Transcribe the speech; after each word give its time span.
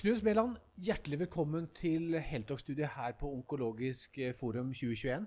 Knut 0.00 0.22
Mæland, 0.24 0.54
hjertelig 0.80 1.18
velkommen 1.20 1.66
til 1.76 2.14
Heltalk-studiet 2.24 2.88
her 2.94 3.12
på 3.20 3.28
Onkologisk 3.34 4.14
eh, 4.18 4.32
forum 4.32 4.70
2021. 4.72 5.26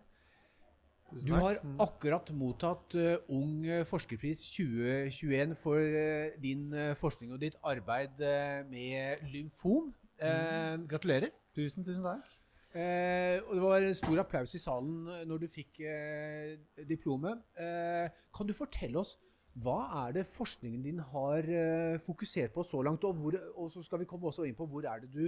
Du 1.27 1.33
har 1.35 1.59
akkurat 1.83 2.31
mottatt 2.33 2.95
eh, 2.97 3.19
Ung 3.29 3.67
forskerpris 3.85 4.41
2021 4.55 5.53
for 5.61 5.77
eh, 5.77 6.33
din 6.41 6.73
eh, 6.73 6.95
forskning 6.97 7.35
og 7.35 7.43
ditt 7.43 7.59
arbeid 7.61 8.17
eh, 8.25 8.63
med 8.71 9.21
lymfom. 9.35 9.91
Eh, 10.17 10.79
gratulerer. 10.89 11.29
Tusen, 11.53 11.85
tusen 11.85 12.01
takk. 12.01 12.33
Eh, 12.73 13.45
og 13.45 13.53
det 13.53 13.61
var 13.67 13.85
stor 13.93 14.23
applaus 14.25 14.57
i 14.57 14.63
salen 14.63 15.05
eh, 15.19 15.21
når 15.29 15.43
du 15.45 15.51
fikk 15.53 15.83
eh, 15.85 16.57
diplomet. 16.89 17.45
Eh, 17.61 18.09
kan 18.33 18.49
du 18.49 18.57
fortelle 18.57 19.05
oss 19.05 19.19
hva 19.61 20.07
er 20.07 20.13
det 20.15 20.23
forskningen 20.33 20.81
din 20.81 20.99
har 21.11 21.45
eh, 21.45 21.99
fokusert 22.01 22.53
på 22.55 22.63
så 22.65 22.81
langt? 22.85 23.03
Og, 23.05 23.13
hvor, 23.13 23.35
og 23.61 23.69
så 23.71 23.83
skal 23.85 24.01
vi 24.01 24.07
komme 24.09 24.31
også 24.31 24.47
inn 24.47 24.55
på 24.57 24.65
hvor 24.69 24.85
er 24.89 25.03
det 25.03 25.11
du 25.13 25.27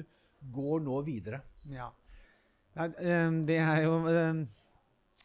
går 0.56 0.82
nå 0.82 1.02
videre? 1.06 1.44
Ja. 1.70 1.92
Eh, 2.76 3.30
det 3.46 3.60
er 3.62 3.84
jo 3.86 4.00
eh, 4.10 4.42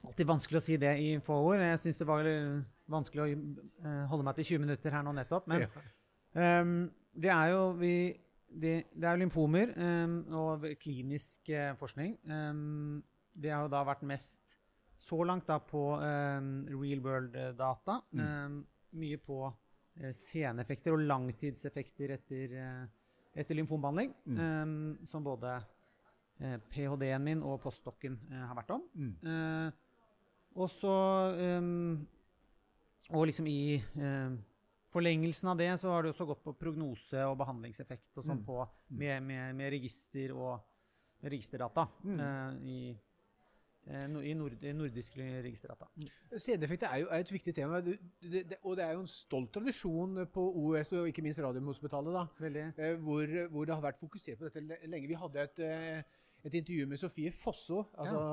alltid 0.04 0.28
vanskelig 0.28 0.60
å 0.60 0.64
si 0.66 0.76
det 0.80 0.92
i 1.00 1.14
få 1.24 1.38
ord. 1.48 1.64
Jeg 1.64 1.80
syns 1.80 2.00
det 2.02 2.08
var 2.08 2.28
vanskelig 2.90 3.24
å 3.24 3.94
holde 4.10 4.26
meg 4.26 4.36
til 4.40 4.50
20 4.52 4.64
minutter 4.66 4.92
her 4.96 5.06
nå 5.06 5.14
nettopp. 5.16 5.48
Men 5.48 5.64
Ja. 5.64 6.62
det 7.14 7.30
er 7.30 7.50
jo 7.54 7.72
vi 7.80 7.94
det, 8.50 8.74
det 8.98 9.06
er 9.06 9.18
lymfomer 9.20 9.70
og 10.34 10.64
klinisk 10.82 11.52
forskning. 11.78 12.16
Det 12.26 13.52
har 13.52 13.62
jo 13.62 13.70
da 13.70 13.84
vært 13.86 14.02
mest 14.02 14.56
så 15.00 15.22
langt 15.24 15.46
da 15.46 15.60
på 15.62 15.84
real 16.00 17.00
world-data. 17.04 18.00
Mye 18.92 19.16
på 19.18 19.52
eh, 20.00 20.12
seneffekter 20.12 20.92
og 20.96 21.04
langtidseffekter 21.06 22.14
etter, 22.16 22.54
eh, 22.56 22.86
etter 23.40 23.54
lymfombehandling. 23.54 24.14
eh, 24.26 25.06
som 25.06 25.24
både 25.24 25.56
eh, 26.40 26.58
ph.d.-en 26.70 27.22
min 27.24 27.42
og 27.42 27.60
postdokken 27.62 28.18
eh, 28.30 28.46
har 28.46 28.56
vært 28.56 28.70
om. 28.70 28.82
Mm. 28.94 29.12
Eh, 29.26 29.72
og 30.56 30.70
så 30.70 30.94
eh, 31.38 32.06
Og 33.10 33.26
liksom 33.26 33.46
i 33.50 33.74
eh, 33.76 34.30
forlengelsen 34.92 35.48
av 35.50 35.58
det 35.58 35.68
så 35.80 35.90
har 35.90 36.02
det 36.02 36.10
også 36.12 36.26
gått 36.26 36.42
på 36.44 36.52
prognose 36.58 37.24
og 37.26 37.36
behandlingseffekt 37.38 38.16
og 38.18 38.24
sånn 38.24 38.38
Mm. 38.38 38.44
på 38.46 38.68
med, 38.90 39.22
med, 39.22 39.54
med 39.56 39.70
register 39.72 40.32
og 40.34 40.60
registerdata 41.22 41.88
Mm. 42.04 42.20
eh, 42.20 42.52
i, 42.70 42.96
i, 43.90 44.34
nord, 44.38 44.56
nordisk 44.76 45.16
registerdata. 45.18 45.88
Sceneeffekter 46.36 46.90
er 46.90 47.02
jo 47.02 47.10
er 47.10 47.24
et 47.24 47.32
viktig 47.34 47.54
tema, 47.56 47.80
det, 47.84 47.98
det, 48.22 48.60
og 48.62 48.76
det 48.78 48.86
er 48.86 48.94
jo 48.94 49.04
en 49.04 49.10
stolt 49.10 49.52
tradisjon 49.56 50.24
på 50.32 50.46
OUS 50.62 50.92
og 50.98 51.10
ikke 51.10 51.24
minst 51.26 51.42
Radiumhospitalet, 51.42 52.16
da, 52.16 52.24
eh, 52.70 52.96
hvor, 53.02 53.36
hvor 53.50 53.68
det 53.68 53.76
har 53.76 53.84
vært 53.84 54.00
fokusert 54.00 54.40
på 54.40 54.48
dette 54.48 54.86
lenge. 54.86 55.10
Vi 55.10 55.18
hadde 55.18 55.46
et, 55.46 55.62
eh, 55.66 56.18
et 56.44 56.58
intervju 56.62 56.88
med 56.90 57.00
Sofie 57.00 57.32
Fosso, 57.34 57.84
altså 57.98 58.24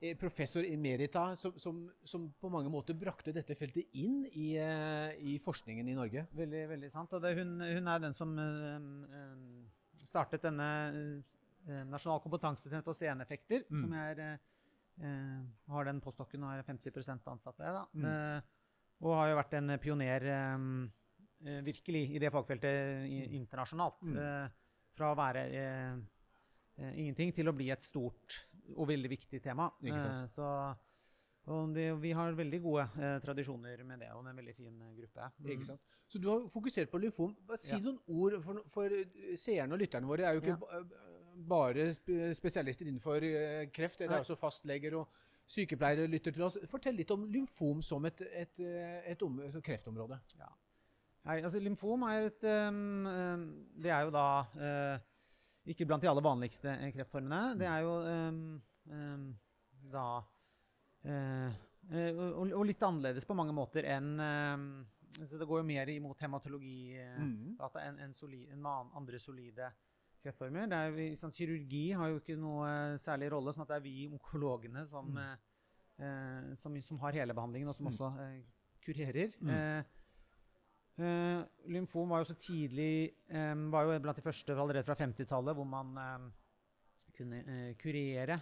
eh, 0.00 0.16
professor 0.20 0.66
emerita, 0.68 1.30
som, 1.36 1.54
som, 1.58 1.80
som 2.04 2.26
på 2.40 2.50
mange 2.52 2.72
måter 2.72 2.96
brakte 2.98 3.32
dette 3.34 3.56
feltet 3.58 3.88
inn 3.96 4.24
i, 4.32 4.54
eh, 4.60 5.14
i 5.24 5.38
forskningen 5.42 5.88
i 5.88 5.96
Norge. 5.96 6.26
Veldig, 6.36 6.66
veldig 6.74 6.90
sant. 6.92 7.14
Og 7.16 7.24
det, 7.24 7.36
hun, 7.38 7.56
hun 7.60 7.88
er 7.88 8.02
den 8.02 8.16
som 8.18 8.34
eh, 8.38 8.74
eh, 9.20 10.04
startet 10.04 10.44
denne 10.44 10.68
Nasjonal 11.66 12.20
kompetansetjeneste 12.20 12.84
på 12.84 12.94
sceneeffekter, 12.94 13.64
Mm. 13.70 13.80
som 13.80 13.92
jeg 13.92 14.16
er, 14.18 14.20
eh, 14.20 14.38
eh, 15.04 15.42
har 15.68 15.84
den 15.84 16.00
postdokken 16.00 16.42
og 16.44 16.52
er 16.58 16.62
50 16.62 17.26
ansatt 17.26 17.58
ved. 17.58 17.80
Mm. 17.94 18.04
Eh, 18.04 18.40
og 19.02 19.16
har 19.18 19.28
jo 19.30 19.36
vært 19.36 19.54
en 19.58 19.78
pioner 19.78 20.22
eh, 20.22 20.88
eh, 21.46 21.60
virkelig 21.62 22.10
i 22.14 22.18
det 22.18 22.30
fagfeltet 22.32 23.06
i, 23.08 23.36
internasjonalt. 23.36 24.00
Mm. 24.02 24.16
Eh, 24.16 24.48
fra 24.94 25.12
å 25.12 25.16
være 25.18 25.46
eh, 25.50 25.96
eh, 26.78 26.92
ingenting 27.00 27.32
til 27.34 27.48
å 27.48 27.52
bli 27.56 27.70
et 27.70 27.82
stort 27.82 28.44
og 28.76 28.86
veldig 28.88 29.10
viktig 29.10 29.42
tema. 29.42 29.70
Eh, 29.82 30.26
så 30.28 30.76
og 31.46 31.74
det, 31.74 31.90
vi 32.00 32.10
har 32.16 32.32
veldig 32.32 32.62
gode 32.62 32.84
eh, 32.96 33.18
tradisjoner 33.20 33.82
med 33.84 33.98
det, 34.00 34.06
og 34.14 34.22
det 34.24 34.30
er 34.30 34.32
en 34.32 34.38
veldig 34.40 34.54
fin 34.56 34.78
eh, 34.80 34.94
gruppe. 34.96 35.26
Mm. 35.42 35.50
Ikke 35.52 35.66
sant? 35.66 35.80
Så 36.08 36.18
du 36.20 36.28
har 36.30 36.46
fokusert 36.48 36.90
på 36.90 37.00
lymfom. 37.02 37.34
Si 37.58 37.74
Ja. 37.74 37.80
noen 37.80 37.98
ord, 38.08 38.38
for, 38.44 38.62
for 38.72 38.88
seerne 39.36 39.72
og 39.74 39.78
lytterne 39.82 40.06
våre 40.08 40.24
er 40.24 40.34
jo 40.34 40.40
ikke 40.40 40.56
Ja. 40.72 40.80
Ba- 41.34 41.72
bare 41.72 41.88
spesialister 42.34 42.86
innenfor 42.86 43.22
eh, 43.24 43.66
kreft. 43.74 43.98
Det 43.98 44.08
er 44.10 44.20
også 44.20 44.36
fastleger 44.38 44.94
og 45.00 45.08
sykepleiere 45.46 46.06
lytter 46.08 46.32
til 46.32 46.42
oss. 46.46 46.56
Fortell 46.70 46.94
litt 46.96 47.10
om 47.10 47.24
lymfom 47.30 47.82
som 47.84 48.04
et, 48.08 48.20
et, 48.32 48.58
eh, 48.60 49.00
et 49.12 49.22
om, 49.22 49.40
som 49.52 49.62
kreftområde. 49.62 50.18
Ja. 50.38 50.48
Nei, 51.24 51.38
altså 51.42 51.58
Lymfom 51.58 52.02
er 52.04 52.26
et 52.26 52.42
um, 52.68 53.06
Det 53.80 53.88
er 53.90 54.02
jo 54.04 54.10
da 54.12 54.24
uh, 54.44 54.98
ikke 55.72 55.86
blant 55.88 56.02
de 56.04 56.08
aller 56.10 56.20
vanligste 56.24 56.74
kreftformene. 56.92 57.54
Det 57.56 57.64
er 57.66 57.78
jo 57.80 57.94
um, 58.04 58.62
um, 58.92 59.22
da 59.92 60.08
uh, 61.08 61.54
og, 61.94 62.52
og 62.52 62.66
litt 62.68 62.82
annerledes 62.84 63.24
på 63.28 63.36
mange 63.36 63.52
måter 63.56 63.84
enn 63.88 64.14
så 65.14 65.38
Det 65.38 65.46
går 65.46 65.60
jo 65.60 65.66
mer 65.68 65.88
imot 65.92 66.20
hematologi 66.24 66.96
Mhm. 67.20 67.56
enn 67.80 67.98
en 68.02 68.12
en 68.52 68.66
andre 68.96 69.18
solide 69.18 69.68
kreftformer. 70.24 70.68
Det 70.72 70.78
er, 70.80 71.16
sånn, 71.20 71.32
kirurgi 71.36 71.84
har 71.96 72.10
jo 72.12 72.20
ikke 72.22 72.36
noe 72.40 72.68
eh, 72.70 72.96
særlig 73.02 73.30
rolle, 73.34 73.52
sånn 73.54 73.66
at 73.66 73.74
det 73.74 73.76
er 73.80 73.84
vi 73.86 73.96
onkologene 74.08 74.84
som, 74.88 75.10
Mm. 75.12 75.18
eh, 75.24 76.06
eh, 76.06 76.54
som, 76.62 76.78
som 76.82 76.98
har 77.04 77.12
hele 77.20 77.34
behandlingen, 77.36 77.68
og 77.68 77.76
som 77.76 77.86
Mm. 77.86 77.92
også 77.92 78.08
eh, 78.24 78.40
kurerer. 78.84 79.36
Mm. 79.40 79.50
Eh, 79.50 79.84
eh, 81.04 81.44
lymfom 81.74 82.08
var 82.08 82.22
jo 82.24 82.30
så 82.32 82.38
tidlig 82.38 83.14
var 83.70 83.84
jo 83.88 83.98
blant 84.00 84.16
de 84.16 84.22
første 84.22 84.52
allerede 84.56 84.84
fra 84.86 84.94
50-tallet 84.98 85.54
hvor 85.56 85.66
man 85.66 86.32
kunne 87.14 87.40
eh, 87.46 87.74
kurere 87.78 88.40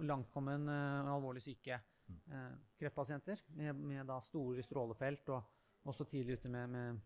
langtkommen 0.00 0.68
og 0.70 1.10
alvorlig 1.14 1.42
syke 1.44 1.76
eh, 1.76 2.52
kreftpasienter 2.80 3.40
med, 3.58 3.74
med 3.76 4.06
da 4.08 4.20
store 4.24 4.62
strålefelt, 4.64 5.28
og 5.34 5.90
også 5.90 6.04
tidlig 6.08 6.38
ute 6.38 6.48
med, 6.52 6.68
med, 6.72 7.00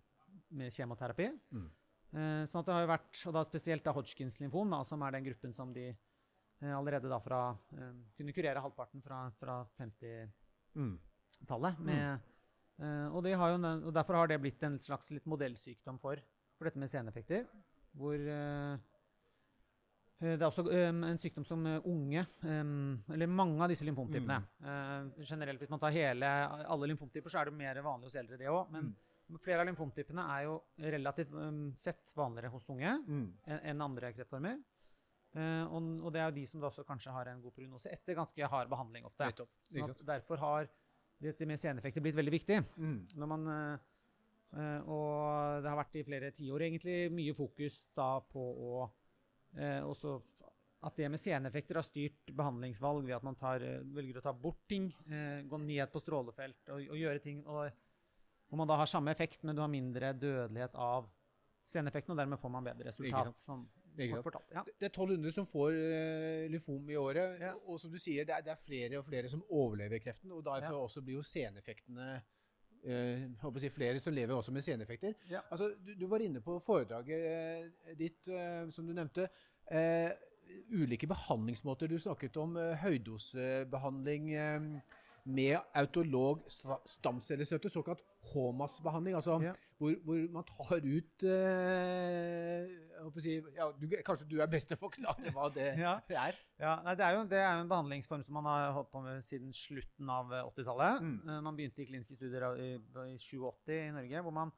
med 0.50 0.71
kjemoterapi. 0.75 1.26
Mm. 1.55 1.66
Eh, 2.14 2.44
sånn 2.47 2.60
at 2.60 2.69
det 2.69 2.75
har 2.76 2.84
jo 2.84 2.92
vært, 2.92 3.20
og 3.26 3.34
da 3.34 3.42
spesielt 3.48 3.86
da 3.86 3.94
Hodgkins 3.94 4.36
lymfom, 4.38 4.76
som 4.86 5.02
er 5.02 5.16
den 5.16 5.26
gruppen 5.26 5.54
som 5.56 5.72
de 5.75 5.88
eh, 5.91 6.70
allerede 6.70 7.10
da 7.10 7.19
fra 7.22 7.41
eh, 7.75 7.91
kunne 8.14 8.34
kurere 8.36 8.62
halvparten 8.62 9.02
fra, 9.02 9.25
fra 9.41 9.58
50-tallet. 9.80 11.82
Mm. 11.82 12.22
og, 13.14 13.26
har 13.26 13.52
jo, 13.52 13.58
og 13.88 13.92
derfor 13.94 14.19
har 14.19 14.30
det 14.30 14.41
blitt 14.42 14.62
en 14.66 14.80
slags 14.82 15.10
litt 15.14 15.26
modellsykdom 15.30 16.00
for, 16.02 16.22
for 16.58 16.69
dette 16.69 16.82
med 16.82 16.91
seneffekter. 16.91 17.47
Hvor 17.94 18.19
det 20.25 20.41
er 20.41 20.46
også 20.46 20.64
en 20.70 21.19
sykdom 21.20 21.44
som 21.46 21.66
unge, 21.66 22.25
eller 22.42 23.31
mange 23.31 23.62
av 23.62 23.70
disse 23.70 23.86
lymfomtypene 23.86 24.41
Mm. 24.64 25.10
Generelt, 25.20 25.60
hvis 25.60 25.70
man 25.70 25.82
tar 25.82 25.94
hele, 25.94 26.31
alle 26.70 26.88
lymfomtyper, 26.91 27.31
så 27.31 27.42
er 27.42 27.50
det 27.50 27.58
mer 27.58 27.78
vanlig 27.84 28.08
hos 28.08 28.19
eldre, 28.19 28.38
det 28.41 28.50
òg. 28.50 28.70
Men 28.72 28.94
flere 29.40 29.62
av 29.62 29.68
lymfomtypene 29.70 30.24
er 30.36 30.44
jo 30.46 30.58
relativt 30.84 31.32
um, 31.32 31.66
sett 31.80 32.12
vanligere 32.16 32.52
hos 32.52 32.68
unge 32.72 32.92
Mm. 33.08 33.26
enn 33.46 33.84
andre 33.84 34.12
kreftformer. 34.12 34.58
Uh, 35.34 35.64
og, 35.66 35.86
og 36.06 36.12
det 36.14 36.20
er 36.22 36.28
jo 36.28 36.36
de 36.36 36.44
som 36.46 36.60
da 36.62 36.68
også 36.68 36.84
kanskje 36.86 37.10
har 37.14 37.26
en 37.26 37.40
god 37.42 37.54
prognose 37.56 37.90
etter 37.90 38.14
ganske 38.14 38.50
hard 38.52 38.70
behandling 38.70 39.06
ofte. 39.08 39.32
Sånn 39.72 39.96
derfor 40.06 40.38
har 40.38 40.68
dette 41.24 41.46
med 41.48 41.58
seneffekter 41.58 42.04
blitt 42.04 42.14
veldig 42.18 42.34
viktig. 42.34 42.60
Mm. 42.76 43.00
Når 43.18 43.30
man, 43.32 43.48
eh, 44.54 44.78
og 44.86 45.64
det 45.64 45.72
har 45.72 45.80
vært 45.80 45.98
i 45.98 46.04
flere 46.06 46.30
tiår 46.36 46.66
egentlig 46.68 46.98
mye 47.14 47.34
fokus 47.34 47.80
da 47.96 48.12
på 48.30 48.44
å 48.44 48.84
uh, 48.84 49.82
også 49.88 50.20
at 50.84 50.98
det 51.00 51.08
med 51.08 51.18
seneffekter 51.22 51.78
har 51.80 51.86
styrt 51.86 52.28
behandlingsvalg 52.36 53.06
ved 53.06 53.16
at 53.16 53.24
man 53.24 53.38
tar, 53.40 53.62
velger 53.96 54.18
å 54.20 54.22
ta 54.26 54.34
bort 54.36 54.66
ting, 54.68 54.90
gå 55.48 55.60
ned 55.62 55.88
på 55.88 56.02
strålefelt 56.02 56.68
og, 56.74 56.82
og 56.92 56.98
gjøre 57.00 57.22
ting 57.24 57.38
og, 57.46 57.70
hvor 58.49 58.60
man 58.60 58.69
da 58.71 58.77
har 58.81 58.91
samme 58.91 59.12
effekt, 59.15 59.44
men 59.44 59.56
du 59.56 59.62
har 59.62 59.71
mindre 59.72 60.12
dødelighet 60.12 60.75
av 60.75 61.09
seneffekten, 61.71 62.12
og 62.12 62.21
dermed 62.21 62.41
får 62.41 62.53
man 62.53 62.66
bedre 62.66 62.91
resultat. 62.91 63.37
Som 63.38 63.64
fortalt. 64.23 64.52
Ja. 64.52 64.64
Det 64.67 64.88
er 64.88 64.93
1200 64.93 65.32
som 65.32 65.46
får 65.49 65.79
uh, 65.79 66.44
lymfom 66.52 66.91
i 66.91 66.99
året. 67.00 67.41
Ja. 67.41 67.55
Og 67.67 67.81
som 67.81 67.93
du 67.93 67.99
sier, 68.02 68.26
det 68.29 68.37
er, 68.37 68.44
det 68.44 68.52
er 68.52 68.61
flere 68.61 69.00
og 69.00 69.06
flere 69.08 69.31
som 69.32 69.44
overlever 69.49 70.02
kreften. 70.02 70.32
Og 70.32 70.44
derfor 70.44 70.76
Ja. 70.76 70.82
også 70.82 71.02
blir 71.02 71.20
jo 71.20 71.25
seneffektene 71.25 72.08
uh, 72.85 73.56
si 73.62 73.73
flere 73.73 74.00
som 74.00 74.12
lever 74.14 74.35
også 74.37 74.52
med 74.52 74.62
seneffekter. 74.67 75.14
Altså, 75.50 75.73
du, 75.81 75.94
du 76.00 76.06
var 76.06 76.20
inne 76.26 76.44
på 76.44 76.58
foredraget 76.61 77.73
uh, 77.88 77.99
ditt, 77.99 78.29
som 78.75 78.87
du 78.87 78.93
nevnte. 78.93 79.29
Ulike 80.70 81.06
behandlingsmåter. 81.06 81.87
Du 81.87 81.99
snakket 81.99 82.37
om 82.37 82.56
eh, 82.56 82.76
høydosebehandling 82.82 84.31
eh, 84.35 84.67
med 85.26 85.56
autolog 85.75 86.43
sta- 86.53 86.82
stamcellestøtte, 86.87 87.71
såkalt 87.73 88.03
HMAS-behandling. 88.32 89.15
Altså 89.17 89.38
Ja. 89.43 89.53
hvor, 89.79 89.94
hvor 90.05 90.19
man 90.32 90.44
tar 90.44 90.85
ut 90.85 91.23
eh, 91.25 92.67
si, 93.23 93.37
ja, 93.56 93.71
du, 93.81 93.87
Kanskje 94.05 94.29
du 94.29 94.37
er 94.43 94.50
best 94.53 94.69
til 94.69 94.76
å 94.79 94.82
forklare 94.82 95.32
hva 95.35 95.49
det 95.55 95.71
Ja. 95.85 95.94
er? 96.09 96.37
Ja, 96.61 96.75
nei, 96.85 96.94
det, 96.99 97.06
er 97.06 97.17
jo, 97.19 97.25
det 97.31 97.38
er 97.41 97.55
jo 97.56 97.65
en 97.65 97.73
behandlingsform 97.73 98.23
som 98.26 98.37
man 98.38 98.49
har 98.49 98.73
holdt 98.76 98.93
på 98.93 99.03
med 99.05 99.25
siden 99.26 99.53
slutten 99.56 100.11
av 100.12 100.32
eh, 100.32 100.44
80-tallet. 100.53 101.00
Mm. 101.03 101.17
Eh, 101.29 101.41
Man 101.49 101.56
begynte 101.59 101.82
i 101.82 101.88
kliniske 101.88 102.17
studier 102.21 102.47
i, 102.61 102.69
i 103.15 103.17
87 103.19 103.75
i 103.79 103.91
Norge, 103.97 104.23
hvor 104.29 104.37
man, 104.43 104.53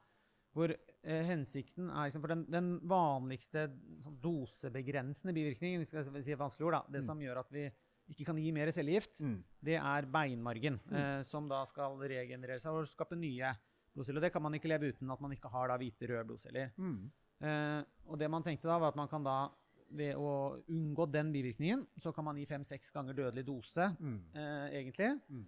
Hvor 0.57 0.71
eh, 0.73 1.23
hensikten 1.27 1.89
er 1.91 2.07
liksom, 2.07 2.21
For 2.23 2.31
den, 2.33 2.45
den 2.51 2.69
vanligste 2.89 3.67
sånn 4.03 4.15
dosebegrensende 4.23 5.33
bivirkningen, 5.35 5.83
skal 5.85 6.07
si 6.23 6.33
vanskelig 6.39 6.65
ord, 6.69 6.77
da, 6.79 6.83
det 6.91 7.01
Mm. 7.03 7.05
som 7.11 7.19
gjør 7.21 7.39
at 7.43 7.51
vi 7.53 7.67
ikke 8.09 8.25
kan 8.25 8.37
gi 8.37 8.51
mer 8.51 8.67
cellegift, 8.71 9.19
Mm. 9.21 9.43
det 9.63 9.75
er 9.77 10.01
beinmargen, 10.05 10.79
Mm. 10.89 10.95
eh, 10.95 11.23
som 11.23 11.47
da 11.47 11.63
skal 11.65 11.97
regenerere 11.97 12.59
seg 12.59 12.71
og 12.71 12.87
skape 12.87 13.15
nye 13.17 13.53
blodceller. 13.95 14.21
Det 14.21 14.31
kan 14.33 14.41
man 14.41 14.53
ikke 14.53 14.69
leve 14.69 14.93
uten 14.93 15.09
at 15.11 15.19
man 15.21 15.31
ikke 15.31 15.49
har 15.49 15.67
da 15.67 15.77
hvite 15.77 16.07
røde 16.07 16.25
blodceller. 16.25 16.71
Mm. 16.77 17.11
Eh, 17.41 17.83
og 18.07 18.17
det 18.19 18.29
man 18.29 18.43
tenkte 18.43 18.63
da, 18.67 18.77
var 18.79 18.87
at 18.89 18.95
man 18.95 19.07
kan 19.07 19.23
da 19.23 19.49
ved 19.91 20.15
å 20.15 20.61
unngå 20.67 21.09
den 21.11 21.31
bivirkningen, 21.31 21.85
så 21.99 22.13
kan 22.13 22.25
man 22.25 22.35
gi 22.35 22.45
fem-seks 22.45 22.91
ganger 22.91 23.13
dødelig 23.13 23.45
dose, 23.45 23.95
Mm. 23.99 24.21
eh, 24.35 24.69
egentlig. 24.83 25.21
Mm. 25.29 25.45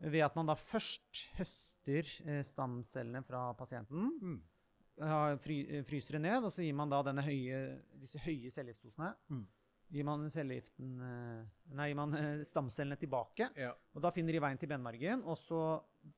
Ved 0.00 0.20
at 0.22 0.34
man 0.36 0.46
da 0.46 0.54
først 0.54 1.28
høster 1.36 2.04
eh, 2.26 2.42
stamcellene 2.42 3.24
fra 3.24 3.52
pasienten, 3.54 4.10
Mm. 4.20 4.40
fry, 5.42 5.82
fryser 5.84 6.12
det 6.12 6.20
ned, 6.22 6.44
og 6.44 6.50
så 6.50 6.62
gir 6.64 6.74
man 6.74 6.88
da 6.90 7.02
denne 7.02 7.22
høye, 7.22 7.80
disse 8.00 8.18
høye 8.18 8.50
cellegiftdosene. 8.50 9.14
Mm. 9.86 9.94
Gir 9.94 10.04
man 10.04 10.30
cellegiften 10.30 10.88
Nei, 11.76 11.88
gir 11.88 11.96
man 11.98 12.14
eh, 12.18 12.42
stamcellene 12.46 12.98
tilbake. 12.98 13.50
Ja. 13.56 13.72
Og 13.94 14.02
da 14.02 14.10
finner 14.14 14.34
de 14.34 14.40
veien 14.42 14.58
til 14.58 14.70
benmargen, 14.70 15.22
og 15.24 15.38
så 15.38 15.60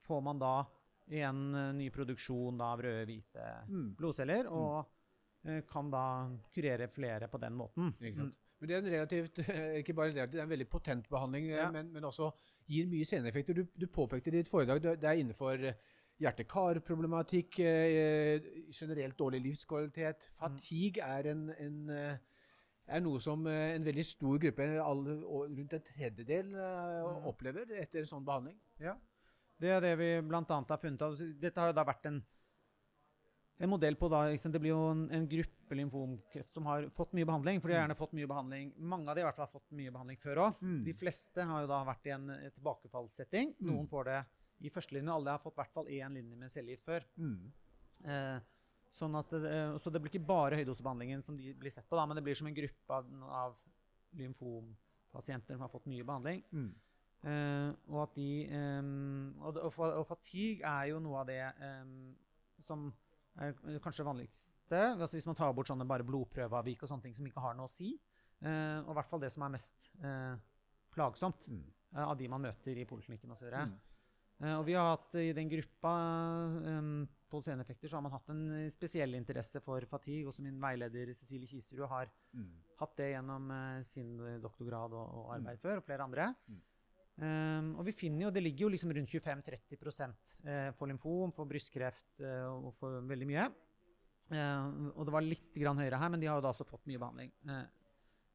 får 0.06 0.22
man 0.24 0.40
da 0.40 0.52
igjen 1.08 1.42
eh, 1.54 1.72
ny 1.76 1.88
produksjon 1.92 2.58
da 2.60 2.72
av 2.74 2.82
røde, 2.84 3.04
hvite 3.08 3.46
Mm. 3.68 3.94
blodceller, 3.96 4.48
og 4.48 4.86
mm. 5.44 5.62
kan 5.68 5.90
da 5.92 6.04
kurere 6.54 6.88
flere 6.88 7.28
på 7.28 7.40
den 7.40 7.56
måten. 7.56 7.92
Ikke 8.00 8.22
sant? 8.22 8.36
Men 8.58 8.68
det 8.68 8.74
er 8.74 8.80
en 8.82 8.90
relativt, 8.90 9.38
ikke 9.78 9.94
bare 9.94 10.10
relativt, 10.10 10.32
det 10.32 10.40
er 10.40 10.46
en 10.48 10.50
veldig 10.50 10.68
potent 10.68 11.08
behandling, 11.08 11.50
eh, 11.52 11.60
Ja. 11.60 11.70
men, 11.70 11.92
men 11.92 12.04
også 12.04 12.32
gir 12.66 12.88
mye 12.88 13.04
seneffekter. 13.06 13.54
Du, 13.54 13.64
du 13.76 13.86
påpekte 13.86 14.32
i 14.32 14.38
ditt 14.40 14.48
foredrag 14.50 14.82
det 14.82 15.04
er 15.04 15.20
innenfor 15.20 15.62
hjerte-kar-problematikk, 16.18 17.60
generelt 18.74 19.14
dårlig 19.20 19.38
livskvalitet. 19.44 20.24
Fatigue 20.34 21.04
er, 21.04 21.28
en, 21.30 21.44
en, 21.54 21.76
er 22.88 23.00
noe 23.04 23.20
som 23.20 23.46
eh, 23.46 23.74
en 23.76 23.84
veldig 23.84 24.04
stor 24.06 24.38
gruppe, 24.42 24.66
rundt 24.78 25.72
en 25.78 25.86
tredjedel, 25.92 26.54
eh, 26.54 27.04
Mm. 27.08 27.26
opplever 27.30 27.70
etter 27.82 28.04
sånn 28.08 28.24
behandling. 28.24 28.56
Ja. 28.80 28.96
Det 29.60 29.70
er 29.74 29.80
det 29.80 29.94
vi 29.98 30.08
bl.a. 30.28 30.42
har 30.48 30.78
funnet. 30.78 31.02
av. 31.02 31.16
Dette 31.40 31.58
har 31.60 31.68
jo 31.72 31.76
da 31.76 31.84
vært 31.84 32.06
en, 32.06 32.22
en 33.60 33.70
modell 33.72 33.96
på 33.98 34.08
da? 34.08 34.20
Det 34.30 34.60
blir 34.62 34.70
jo 34.70 34.90
en, 34.92 35.10
en 35.10 35.26
gruppe 35.28 35.74
lymfomkreft 35.74 36.54
som 36.54 36.66
har 36.70 36.86
fått 36.94 37.12
mye 37.18 37.26
behandling. 37.26 37.60
For 37.60 37.68
de 37.68 37.74
har 37.74 37.82
gjerne 37.88 37.96
fått 37.98 38.12
mye 38.14 38.28
behandling. 38.30 38.72
Mange 38.78 39.10
av 39.10 39.16
de 39.18 39.24
i 39.24 39.26
hvert 39.26 39.34
fall 39.36 39.48
har 39.48 39.52
fått 39.60 39.72
mye 39.74 39.90
behandling 39.90 40.20
før 40.22 40.42
òg. 40.44 40.60
Mm. 40.62 40.84
De 40.86 40.94
fleste 40.94 41.42
har 41.50 41.64
jo 41.64 41.70
da 41.72 41.80
vært 41.88 42.06
i 42.06 42.14
en 42.14 42.28
tilbakefallssetting. 42.28 42.54
tilbakefallssetting. 42.54 43.56
Mm. 43.58 43.72
Noen 43.72 43.88
får 43.90 44.04
det 44.12 44.20
i 44.60 44.70
førstelinje. 44.70 45.16
Alle 45.16 45.34
har 45.34 45.42
fått 45.42 45.56
i 45.58 45.60
hvert 45.62 45.74
fall 45.74 45.90
én 45.98 46.14
linje 46.14 46.36
med 46.38 46.50
cellegift 46.54 46.84
før. 46.86 47.04
Mm. 47.18 47.52
Eh, 48.06 48.38
sånn 48.92 49.16
at 49.18 49.30
det, 49.34 49.52
eh, 49.52 49.76
så 49.82 49.92
det 49.92 50.00
blir 50.02 50.12
ikke 50.12 50.28
bare 50.28 50.58
høydosebehandlingen 50.60 51.22
som 51.24 51.36
de 51.36 51.52
blir 51.58 51.72
sett 51.74 51.88
på, 51.88 51.96
da, 51.98 52.06
men 52.08 52.16
det 52.18 52.24
blir 52.26 52.38
som 52.38 52.48
en 52.48 52.56
gruppe 52.56 52.94
av, 52.94 53.08
av 53.28 53.56
lymfompasienter 54.18 55.56
som 55.56 55.64
har 55.66 55.72
fått 55.72 55.88
mye 55.90 56.06
behandling. 56.06 56.44
Mm. 56.52 56.68
Uh, 57.18 57.72
og 57.90 58.04
at 58.04 58.12
de 58.14 58.28
um, 58.54 59.32
og, 59.42 59.56
og, 59.66 59.78
og 59.82 60.04
fatigue 60.06 60.62
er 60.62 60.92
jo 60.92 61.00
noe 61.02 61.18
av 61.18 61.26
det 61.26 61.40
um, 61.82 62.12
som 62.62 62.84
er 63.42 63.56
kanskje 63.82 64.04
det 64.04 64.06
vanligste. 64.06 64.78
Altså 64.78 65.16
hvis 65.16 65.26
man 65.26 65.38
tar 65.38 65.50
bort 65.56 65.66
sånne 65.66 65.86
bare 65.88 66.06
blodprøveavvik 66.06 66.84
og 66.84 66.92
sånne 66.92 67.08
ting 67.08 67.16
som 67.18 67.26
ikke 67.26 67.42
har 67.42 67.58
noe 67.58 67.66
å 67.66 67.72
si. 67.74 67.96
Uh, 68.38 68.84
og 68.84 68.92
i 68.92 68.96
hvert 69.00 69.10
fall 69.10 69.24
det 69.24 69.32
som 69.34 69.42
er 69.48 69.54
mest 69.56 69.90
uh, 70.04 70.38
plagsomt 70.94 71.48
Mm. 71.50 71.64
av 72.04 72.16
de 72.20 72.28
man 72.28 72.42
møter 72.44 72.76
i 72.76 72.86
poliklinikken 72.86 73.32
osv. 73.32 73.48
Mm. 73.50 73.76
uh, 74.44 74.56
og 74.60 74.64
vi 74.68 74.74
har 74.76 74.90
hatt 74.92 75.14
i 75.18 75.32
den 75.34 75.48
gruppa 75.50 75.94
um, 76.78 77.08
på 77.30 77.40
seneffekter 77.44 77.88
så 77.90 77.96
har 77.98 78.02
man 78.06 78.12
hatt 78.14 78.28
en 78.32 78.70
spesiell 78.72 79.14
interesse 79.18 79.60
for 79.64 79.84
fatigue. 79.90 80.26
Også 80.30 80.42
min 80.44 80.58
veileder 80.60 81.12
Cecilie 81.14 81.46
Kiserud 81.50 81.88
har 81.88 82.08
Mm. 82.34 82.48
hatt 82.80 82.96
det 82.96 83.10
gjennom 83.14 83.50
eh, 83.50 83.82
sin 83.82 84.16
doktorgrad 84.42 84.92
og, 84.92 85.14
og 85.14 85.30
arbeid 85.36 85.56
Mm. 85.58 85.62
før, 85.62 85.76
og 85.78 85.84
flere 85.84 86.04
andre. 86.04 86.34
Mm. 86.48 86.60
Um, 87.20 87.70
og 87.80 87.84
vi 87.88 87.92
finner 87.92 88.26
jo, 88.26 88.30
Det 88.30 88.42
ligger 88.44 88.60
jo 88.66 88.68
liksom 88.70 88.92
rundt 88.94 89.10
25-30 89.10 90.36
eh, 90.46 90.70
for 90.78 90.86
lymfom, 90.86 91.32
for 91.34 91.46
brystkreft 91.50 92.20
eh, 92.20 92.44
og 92.46 92.74
for 92.78 93.00
veldig 93.02 93.26
mye. 93.26 93.48
Uh, 94.30 94.92
og 94.94 95.04
det 95.08 95.12
var 95.14 95.24
litt 95.24 95.54
grann 95.56 95.78
høyere 95.80 95.98
her, 95.98 96.08
men 96.12 96.20
de 96.20 96.26
har 96.28 96.36
jo 96.38 96.44
da 96.44 96.52
også 96.52 96.66
fått 96.68 96.86
mye 96.86 96.98
behandling. 97.00 97.32
Uh, 97.48 97.64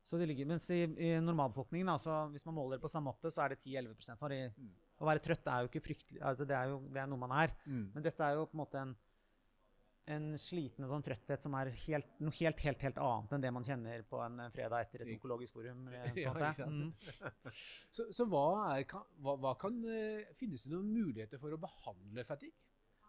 så 0.03 0.17
det 0.19 0.27
ligger, 0.27 0.45
Mens 0.49 0.65
i, 0.75 0.81
i 0.83 1.13
normalbefolkningen, 1.23 1.87
altså, 1.93 2.25
hvis 2.33 2.43
man 2.45 2.55
måler 2.57 2.75
det 2.75 2.81
på 2.83 2.89
samme 2.91 3.07
måte, 3.13 3.31
så 3.31 3.45
er 3.45 3.53
det 3.53 3.61
10-11% 3.63 4.17
for 4.19 4.33
i, 4.35 4.49
Mm. 4.57 4.71
Å 5.03 5.07
være 5.09 5.23
trøtt 5.25 5.49
er 5.51 5.63
jo 5.65 5.71
ikke 5.71 5.83
fryktelig 5.83 6.21
altså, 6.23 6.45
det, 6.47 6.55
er 6.55 6.69
jo, 6.71 6.77
det 6.95 7.01
er 7.03 7.09
noe 7.11 7.19
man 7.19 7.33
er. 7.43 7.51
Mm. 7.67 7.87
Men 7.95 8.05
dette 8.05 8.23
er 8.23 8.37
jo 8.37 8.45
på 8.47 8.55
en 8.55 8.61
måte 8.61 8.79
en, 8.79 8.93
en 10.15 10.25
sliten 10.39 10.87
sånn 10.87 11.03
trøtthet 11.03 11.43
som 11.43 11.53
er 11.59 11.71
helt, 11.85 12.07
noe 12.23 12.35
helt, 12.39 12.59
helt, 12.63 12.81
helt 12.87 13.01
annet 13.03 13.35
enn 13.35 13.43
det 13.43 13.51
man 13.55 13.67
kjenner 13.67 14.01
på 14.07 14.19
en 14.23 14.41
fredag 14.55 14.85
etter 14.87 15.03
et 15.03 15.11
onkologisk 15.17 15.59
forum. 15.59 15.85
eh, 15.91 16.17
Ja? 16.23 16.33
Mm. 16.67 16.89
Så, 17.95 18.07
så 18.15 18.25
hva, 18.31 18.45
er, 18.73 18.87
kan, 18.89 19.03
hva, 19.23 19.35
hva 19.43 19.53
kan 19.59 19.75
eh, 19.85 20.31
Finnes 20.39 20.63
det 20.65 20.71
noen 20.73 20.89
muligheter 20.95 21.39
for 21.41 21.53
å 21.53 21.59
behandle 21.61 22.25
fatigue? 22.27 22.55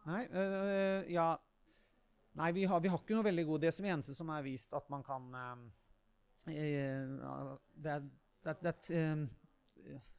Nei, 0.05 0.23
øh, 0.29 1.07
ja 1.15 1.31
Nei, 2.37 2.51
vi 2.53 2.65
har, 2.67 2.83
vi 2.83 2.91
har 2.91 2.99
ikke 2.99 3.15
noe 3.17 3.25
veldig 3.31 3.45
god 3.49 3.63
Det 3.65 3.71
som 3.73 3.87
eneste 3.89 4.15
som 4.19 4.31
er 4.35 4.43
vist 4.45 4.75
at 4.77 4.91
man 4.93 5.07
kan 5.07 5.31
øh, 5.39 5.63
Det 6.51 7.95
er, 7.95 8.09
det, 8.43 8.57
det, 8.67 8.75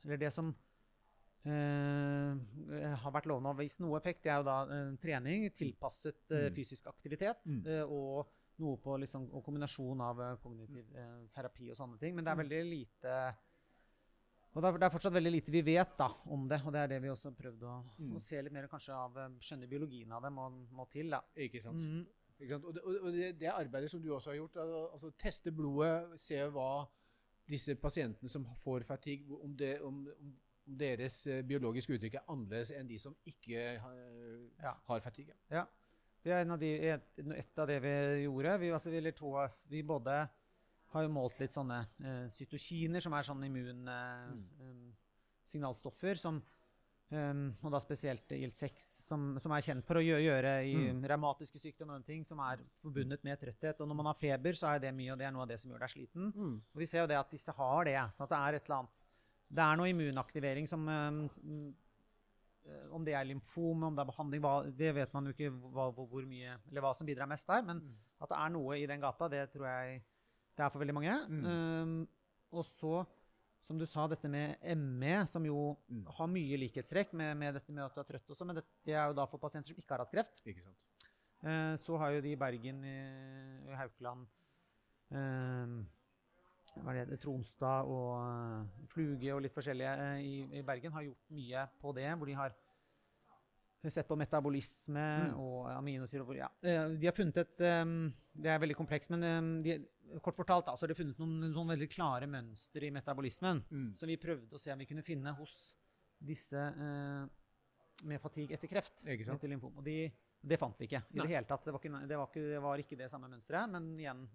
Eller 0.05 0.21
det 0.23 0.31
som 0.33 0.55
har 1.45 3.11
vært 3.13 3.27
lovende 3.29 3.51
å 3.53 3.57
vise 3.59 3.81
noe 3.83 3.99
effekt, 3.99 4.23
det 4.23 4.31
er 4.33 4.39
jo 4.41 4.47
da 4.47 4.57
øh, 4.65 4.95
trening, 5.01 5.49
tilpasset 5.53 6.31
øh, 6.31 6.47
Mm. 6.49 6.55
fysisk 6.55 6.87
aktivitet 6.87 7.37
Mm. 7.45 7.63
og 7.89 8.27
noe 8.57 8.77
på 8.77 8.97
liksom, 8.99 9.27
og 9.33 9.43
kombinasjon 9.43 10.01
av 10.01 10.21
kognitiv 10.41 10.85
terapi 11.35 11.69
og 11.71 11.75
sånne 11.77 11.99
ting. 11.99 12.15
Men 12.15 12.23
det 12.23 12.31
er 12.31 12.35
Mm. 12.35 12.43
veldig 12.49 12.63
lite 12.69 13.35
og 14.55 14.61
det 14.63 14.83
er, 14.83 14.89
fortsatt 14.89 15.11
veldig 15.13 15.31
lite 15.33 15.51
vi 15.51 15.61
vet 15.61 15.97
da, 15.97 16.07
om 16.31 16.47
det, 16.47 16.61
og 16.65 16.71
det 16.71 16.79
er 16.79 16.87
det 16.87 17.01
vi 17.03 17.09
også 17.09 17.25
har 17.27 17.35
prøvd 17.35 17.61
å, 17.63 17.83
Mm. 17.99 18.15
å 18.15 18.21
se 18.23 18.41
litt 18.41 18.53
mer 18.53 18.67
kanskje 18.67 18.93
av 18.93 19.11
skjønne 19.41 19.67
biologien 19.67 20.11
av 20.13 20.21
det 20.23 20.31
må, 20.31 20.49
må 20.71 20.89
til. 20.89 21.09
da. 21.09 21.21
Ikke 21.35 21.61
sant? 21.61 21.75
Mm. 21.75 22.05
Ikke 22.39 22.49
sant? 22.53 22.63
Og, 22.65 22.73
det, 22.73 22.81
og 22.85 23.11
det, 23.11 23.39
det 23.39 23.49
arbeidet 23.51 23.89
som 23.91 24.01
du 24.01 24.09
også 24.15 24.27
har 24.31 24.37
gjort, 24.37 24.55
er 24.55 24.91
altså 24.93 25.11
teste 25.17 25.51
blodet, 25.51 26.17
se 26.21 26.39
hva 26.49 26.87
disse 27.47 27.75
pasientene 27.75 28.29
som 28.29 28.45
får 28.63 28.85
fatigue, 28.85 29.27
om, 29.43 29.53
det, 29.55 29.81
om 29.81 30.07
om 30.07 30.33
deres 30.65 31.19
eh, 31.27 31.41
biologiske 31.45 31.93
uttrykk 31.97 32.15
er 32.19 32.23
annerledes 32.31 32.71
enn 32.73 32.87
de 32.89 32.97
som 32.99 33.15
ikke 33.29 33.79
har, 33.81 33.93
Ja. 34.63 34.73
har 34.87 34.99
fatigue. 35.03 35.33
Ja. 35.51 35.65
Det 36.25 36.31
er 36.33 36.41
en 36.41 36.51
av 36.55 36.59
de, 36.59 36.71
et, 36.89 37.05
et 37.37 37.59
av 37.61 37.67
det 37.69 37.75
vi 37.83 37.91
gjorde. 38.25 38.55
Vi, 38.59 38.71
altså, 38.73 38.89
vi, 38.89 39.11
to, 39.13 39.35
vi 39.69 39.83
både 39.85 40.15
har 40.95 41.03
jo 41.05 41.09
målt 41.13 41.37
litt 41.39 41.53
sånne 41.53 41.83
eh, 42.01 42.25
cytokiner, 42.33 42.99
som 43.03 43.13
er 43.13 43.23
sånne 43.27 43.45
immunsignalstoffer, 43.51 46.15
som 46.21 46.41
Um, 47.13 47.51
og 47.61 47.69
da 47.69 47.77
spesielt 47.79 48.31
IL-6, 48.33 48.81
som, 49.05 49.35
som 49.39 49.51
er 49.53 49.61
kjent 49.61 49.85
for 49.85 49.93
å 49.99 50.01
gjøre, 50.01 50.23
gjøre 50.25 50.53
i 50.65 50.71
Mm. 50.89 51.03
revmatiske 51.05 51.59
sykdommer 51.61 51.99
og 52.01 52.05
ting, 52.07 52.23
som 52.25 52.39
er 52.41 52.57
forbundet 52.81 53.21
med 53.23 53.37
trøtthet. 53.39 53.77
Og 53.79 53.85
når 53.87 53.95
man 53.99 54.05
har 54.09 54.17
feber, 54.17 54.53
så 54.57 54.71
er 54.73 54.79
det 54.81 54.89
mye, 54.97 55.11
og 55.13 55.19
det 55.21 55.27
er 55.27 55.31
noe 55.35 55.43
av 55.45 55.49
det 55.51 55.59
som 55.61 55.69
gjør 55.69 55.79
deg 55.85 55.89
sliten. 55.93 56.31
Og 56.73 56.81
vi 56.81 56.85
ser 56.89 57.01
jo 57.03 57.07
det 57.13 57.19
at 57.19 57.29
disse 57.29 57.51
har 57.53 57.83
det. 57.85 57.93
sånn 58.17 58.25
at 58.25 58.33
det 58.33 58.39
er 58.41 58.53
et 58.57 58.65
eller 58.65 58.77
annet 58.79 59.04
Det 59.49 59.61
er 59.63 59.77
noe 59.77 59.89
immunaktivering 59.91 60.67
som 60.67 60.87
um, 60.89 61.19
mm, 61.43 61.67
eh, 62.65 62.85
Om 62.97 63.05
det 63.05 63.13
er 63.13 63.27
lymfom, 63.29 63.83
om 63.83 63.95
det 63.95 64.01
er 64.01 64.09
behandling, 64.09 64.47
det 64.77 64.93
vet 64.97 65.13
man 65.13 65.25
jo 65.29 65.35
ikke 65.35 65.51
hva, 65.53 65.89
hvor, 65.93 66.25
mye, 66.25 66.55
eller 66.71 66.81
hva 66.81 66.93
som 66.97 67.05
bidrar 67.07 67.29
mest 67.29 67.47
der. 67.47 67.61
Men 67.63 67.81
Mm. 67.83 67.95
at 68.21 68.29
det 68.31 68.37
er 68.39 68.49
noe 68.55 68.77
i 68.79 68.87
den 68.89 69.01
gata, 69.03 69.27
det 69.29 69.43
tror 69.53 69.67
jeg 69.67 70.01
det 70.57 70.63
er 70.65 70.69
for 70.71 70.79
veldig 70.79 70.93
mange. 70.95 71.15
Mm. 71.29 71.45
Um, 71.45 72.07
og 72.55 72.63
så, 72.65 73.05
som 73.67 73.77
du 73.77 73.85
sa, 73.85 74.07
dette 74.07 74.29
med 74.29 74.55
ME, 74.77 75.25
som 75.27 75.45
jo 75.45 75.75
Mm. 75.89 76.05
har 76.17 76.27
mye 76.27 76.57
likhetstrekk 76.57 77.13
med, 77.13 77.35
med 77.37 77.53
dette 77.53 77.71
med 77.73 77.83
at 77.83 77.93
du 77.95 77.99
er 78.01 78.07
trøtt 78.09 78.29
også, 78.31 78.45
men 78.45 78.55
det, 78.55 78.63
det 78.85 78.93
er 78.93 79.07
jo 79.07 79.13
da 79.13 79.25
for 79.25 79.37
pasienter 79.37 79.67
som 79.73 79.77
ikke 79.77 79.91
har 79.93 80.05
hatt 80.05 80.11
kreft. 80.13 80.41
Ikke 80.47 80.63
sant? 80.63 80.77
Uh, 81.43 81.75
så 81.77 81.97
har 81.99 82.11
jo 82.15 82.21
de 82.21 82.31
i 82.31 82.35
Bergen, 82.39 82.83
i, 82.83 83.75
Haukeland 83.75 84.25
er 85.11 85.85
det, 86.83 87.19
Tronstad 87.21 87.85
og 87.87 88.11
eh, 88.19 88.85
Fluge 88.91 89.33
og 89.35 89.41
litt 89.45 89.53
forskjellige 89.55 89.93
eh, 90.05 90.19
i, 90.25 90.35
i 90.59 90.61
Bergen 90.65 90.91
har 90.95 91.03
gjort 91.07 91.29
mye 91.31 91.65
på 91.81 91.93
det, 91.95 92.09
hvor 92.17 92.25
de 92.27 92.33
har 92.39 92.55
sett 93.85 94.07
på 94.09 94.15
metabolisme 94.17 95.03
Mm. 95.29 95.33
og 95.39 95.67
aminosyre. 95.75 96.25
Ja. 96.39 96.47
Eh, 96.65 96.87
De 96.97 97.05
har 97.05 97.13
funnet 97.13 97.37
et 97.37 97.57
Det 97.57 98.49
er 98.49 98.59
veldig 98.59 98.75
komplekst, 98.75 99.11
men 99.13 99.61
de, 99.63 99.75
kort 100.21 100.35
fortalt 100.35 100.65
da, 100.65 100.73
så 100.75 100.83
har 100.85 100.87
de 100.93 100.97
funnet 100.97 101.19
noen, 101.21 101.51
noen 101.53 101.69
veldig 101.69 101.87
klare 101.93 102.27
mønster 102.27 102.83
i 102.83 102.89
metabolismen 102.91 103.63
Mm. 103.71 103.95
som 103.97 104.07
vi 104.09 104.17
prøvde 104.17 104.51
å 104.53 104.59
se 104.59 104.71
om 104.73 104.79
vi 104.79 104.85
kunne 104.89 105.03
finne 105.05 105.31
hos 105.37 105.73
disse 106.19 106.57
eh, 106.57 107.25
med 108.03 108.19
fatigue 108.21 108.53
etter 108.57 108.67
kreft. 108.67 109.05
Etter 109.05 109.47
lymfom. 109.47 109.77
Og 109.77 109.83
de, 109.85 110.11
det 110.43 110.57
fant 110.59 110.75
vi 110.79 110.85
ikke 110.89 111.03
i 111.13 111.17
Nei. 111.19 111.27
det 111.27 111.35
hele 111.35 111.45
tatt. 111.47 111.63
Det 111.63 111.71
var 111.71 111.79
ikke 111.79 112.07
det, 112.07 112.17
var 112.17 112.27
ikke, 112.27 112.49
det 112.49 112.61
var 112.61 112.77
ikke 112.83 112.97
det 112.97 113.09
samme 113.11 113.29
mønsteret, 113.29 113.69
men 113.71 113.93
igjen 113.99 114.25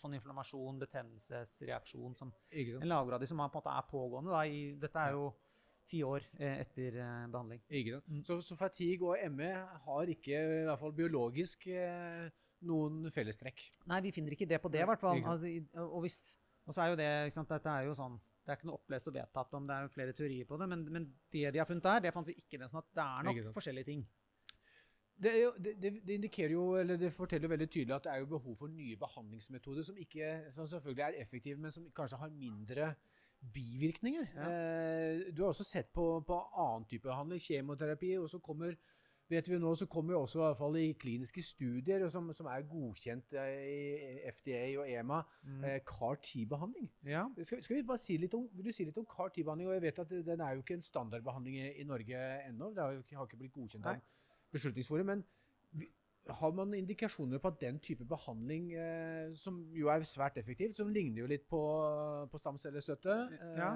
sånn 0.00 0.16
inflammasjon, 0.18 0.80
betennelsesreaksjon 0.84 2.16
som 2.18 2.32
en 2.52 2.88
lavgradig 2.88 3.28
som 3.30 3.40
er, 3.42 3.52
på 3.52 3.60
en 3.60 3.64
måte 3.64 3.76
er 3.76 3.86
pågående. 3.90 4.34
Da, 4.34 4.42
i, 4.46 4.64
dette 4.80 5.04
er 5.04 5.16
jo 5.16 5.28
ti 5.88 6.02
år 6.04 6.24
eh, 6.38 6.60
etter 6.64 6.98
eh, 7.00 7.24
behandling. 7.32 7.62
Mm. 7.70 8.22
Så, 8.26 8.40
så 8.44 8.56
fatigue 8.58 9.08
og 9.08 9.34
ME 9.34 9.50
har 9.86 10.12
ikke, 10.12 10.36
i 10.36 10.64
hvert 10.68 10.82
fall 10.82 10.94
biologisk, 10.96 11.68
eh, 11.72 12.28
noen 12.68 13.06
fellestrekk. 13.14 13.62
Nei, 13.90 14.02
vi 14.04 14.14
finner 14.14 14.34
ikke 14.34 14.48
det 14.50 14.60
på 14.62 14.70
det, 14.72 14.82
i 14.84 14.88
hvert 14.90 15.02
fall. 15.02 15.22
Altså, 15.22 15.52
og, 15.86 16.00
hvis, 16.04 16.18
og 16.66 16.74
så 16.74 16.84
er 16.84 16.92
jo 16.92 16.98
det 17.00 17.10
Dette 17.38 17.72
er 17.72 17.86
jo 17.86 17.94
sånn 17.96 18.18
Det 18.18 18.52
er 18.52 18.58
ikke 18.58 18.68
noe 18.68 18.80
opplest 18.80 19.08
og 19.08 19.14
vedtatt 19.14 19.54
om 19.56 19.68
det 19.68 19.76
er 19.76 19.92
flere 19.92 20.14
teorier 20.16 20.48
på 20.48 20.58
det, 20.60 20.68
men, 20.72 20.86
men 20.92 21.06
det 21.32 21.52
de 21.54 21.60
har 21.60 21.68
funnet 21.68 21.84
der, 21.84 22.06
det 22.06 22.14
fant 22.16 22.28
vi 22.28 22.36
ikke. 22.40 22.58
Det, 22.60 22.70
sånn 22.72 22.82
at 22.82 22.90
det 22.96 23.04
er 23.04 23.28
nok 23.28 23.54
forskjellige 23.56 23.90
ting. 23.90 24.06
Det, 25.22 25.32
jo, 25.42 25.52
det, 25.58 25.72
det, 25.82 26.14
indikerer 26.14 26.52
jo, 26.54 26.64
eller 26.78 26.96
det 26.96 27.12
forteller 27.12 27.50
veldig 27.50 27.66
tydelig 27.70 27.94
at 27.96 28.04
det 28.04 28.12
er 28.12 28.20
jo 28.22 28.32
behov 28.36 28.56
for 28.56 28.70
nye 28.70 28.96
behandlingsmetoder 28.96 29.82
som 29.82 29.96
ikke, 29.98 30.28
som 30.54 30.66
selvfølgelig 30.70 31.02
er 31.02 31.22
effektive, 31.22 31.58
men 31.58 31.74
som 31.74 31.88
kanskje 31.96 32.20
har 32.20 32.30
mindre 32.30 32.92
bivirkninger. 33.54 34.22
Eh, 34.22 35.34
du 35.34 35.42
har 35.42 35.48
også 35.48 35.66
sett 35.66 35.90
på, 35.94 36.20
på 36.26 36.38
annen 36.58 36.86
type 36.90 37.08
behandling, 37.08 37.42
kjemoterapi, 37.42 38.14
og 38.18 38.30
så 38.30 38.38
kommer 38.38 38.78
vet 39.28 39.48
vi 39.50 39.58
nå, 39.60 39.74
så 39.76 39.86
kommer 39.90 40.14
jo 40.14 40.20
også 40.24 40.38
i 40.38 40.42
hvert 40.42 40.58
fall 40.58 40.76
i 40.80 40.92
kliniske 40.96 41.42
studier 41.44 42.06
som, 42.12 42.30
som 42.36 42.48
er 42.48 42.64
godkjent 42.68 43.34
eh, 43.36 43.58
i 43.68 44.30
FDA 44.32 44.62
og 44.80 44.88
EMA, 44.88 45.18
eh, 45.60 45.80
CAR-10-behandling. 45.88 46.88
Ja. 47.06 47.26
Skal, 47.42 47.62
skal 47.64 47.76
vi 47.76 47.82
bare 47.90 48.00
si 48.00 48.16
litt 48.20 48.36
om, 48.38 48.46
vil 48.56 48.70
du 48.70 48.74
si 48.74 48.86
litt 48.88 49.00
om 49.00 49.08
CAR-10-behandling? 49.08 49.68
Og 49.68 49.76
jeg 49.76 49.84
vet 49.84 50.00
at 50.04 50.14
Den 50.30 50.44
er 50.44 50.54
jo 50.54 50.64
ikke 50.64 50.78
en 50.78 50.86
standardbehandling 50.86 51.58
i, 51.60 51.68
i 51.82 51.88
Norge 51.88 52.22
ennå. 52.48 52.72
Det 52.72 52.84
har 52.84 52.96
jo 52.96 53.04
ikke, 53.04 53.18
har 53.18 53.28
ikke 53.28 53.42
blitt 53.42 53.56
godkjent 53.58 53.90
av 53.92 54.00
Beslutningsforum. 54.52 55.06
Men 55.06 55.24
vi, 55.72 55.90
har 56.28 56.52
man 56.52 56.74
indikasjoner 56.76 57.40
på 57.40 57.48
at 57.48 57.60
den 57.60 57.78
type 57.80 58.04
behandling, 58.04 58.72
eh, 58.76 59.34
som 59.34 59.60
jo 59.72 59.88
er 59.88 60.04
svært 60.08 60.36
effektivt, 60.40 60.76
som 60.76 60.88
ligner 60.92 61.22
jo 61.24 61.26
litt 61.30 61.46
på, 61.48 61.60
på 62.30 62.40
stamcellestøtte, 62.42 63.14
eh, 63.40 63.54
Ja. 63.58 63.70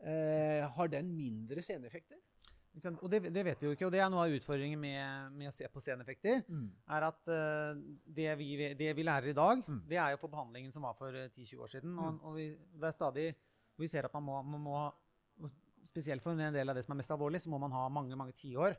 eh, 0.00 0.66
har 0.76 0.88
den 0.88 1.12
mindre 1.16 1.62
seneffekter? 1.62 2.18
Og 3.00 3.08
det, 3.08 3.22
det 3.32 3.42
vet 3.46 3.60
vi 3.62 3.66
jo 3.70 3.72
ikke. 3.72 3.86
Og 3.86 3.92
det 3.94 4.00
er 4.04 4.10
noe 4.12 4.26
av 4.26 4.34
utfordringen 4.36 4.76
med, 4.82 5.32
med 5.32 5.48
å 5.48 5.52
se 5.54 5.64
på 5.72 5.80
seneffekter. 5.80 6.42
er 6.92 7.06
at 7.06 7.28
eh, 7.32 7.78
det, 8.04 8.26
vi, 8.36 8.74
det 8.76 8.90
vi 8.98 9.02
lærer 9.06 9.30
i 9.30 9.32
dag, 9.32 9.62
Mm. 9.66 9.78
det 9.88 9.96
er 9.96 10.10
jo 10.12 10.18
på 10.20 10.28
behandlingen 10.34 10.72
som 10.74 10.82
var 10.84 10.92
for 10.98 11.08
eh, 11.16 11.30
10-20 11.32 11.62
år 11.64 11.70
siden. 11.72 11.94
Og, 11.98 12.18
og 12.22 12.34
vi, 12.36 12.50
det 12.74 12.84
er 12.90 12.90
stadig 12.98 13.34
Vi 13.78 13.86
ser 13.86 14.04
at 14.04 14.12
man 14.14 14.22
må, 14.24 14.42
man 14.42 14.60
må 14.60 14.90
Spesielt 15.86 16.20
for 16.22 16.32
en 16.34 16.52
del 16.52 16.68
av 16.68 16.74
det 16.74 16.82
som 16.84 16.92
er 16.92 16.98
mest 16.98 17.10
alvorlig, 17.14 17.40
så 17.40 17.48
må 17.48 17.58
man 17.62 17.70
ha 17.72 17.88
mange 17.88 18.16
mange 18.18 18.32
tiår. 18.34 18.74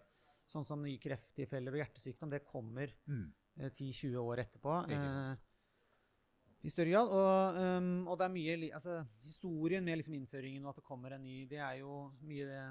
Sånn 0.48 0.66
som 0.68 0.82
nye 0.84 1.01
krefttilfeller 1.01 1.75
og 1.75 1.82
hjertesykdom. 1.82 2.32
Det 2.32 2.46
kommer 2.48 2.94
mm. 3.10 3.25
10-20 3.68 4.18
år 4.22 4.44
etterpå. 4.46 4.75
Eh, 4.96 5.32
I 6.63 6.72
større 6.72 6.94
grad. 6.94 7.12
Og, 7.12 7.62
um, 7.84 7.89
og 8.08 8.20
det 8.20 8.27
er 8.27 8.36
mye 8.36 8.60
altså, 8.80 9.00
Historien 9.27 9.84
med 9.84 10.00
liksom 10.00 10.16
innføringen 10.18 10.66
og 10.66 10.74
at 10.74 10.82
det 10.82 10.88
kommer 10.88 11.16
en 11.16 11.25
ny, 11.25 11.42
det 11.50 11.60
er 11.60 11.82
jo 11.82 12.06
mye 12.27 12.48
det, 12.48 12.62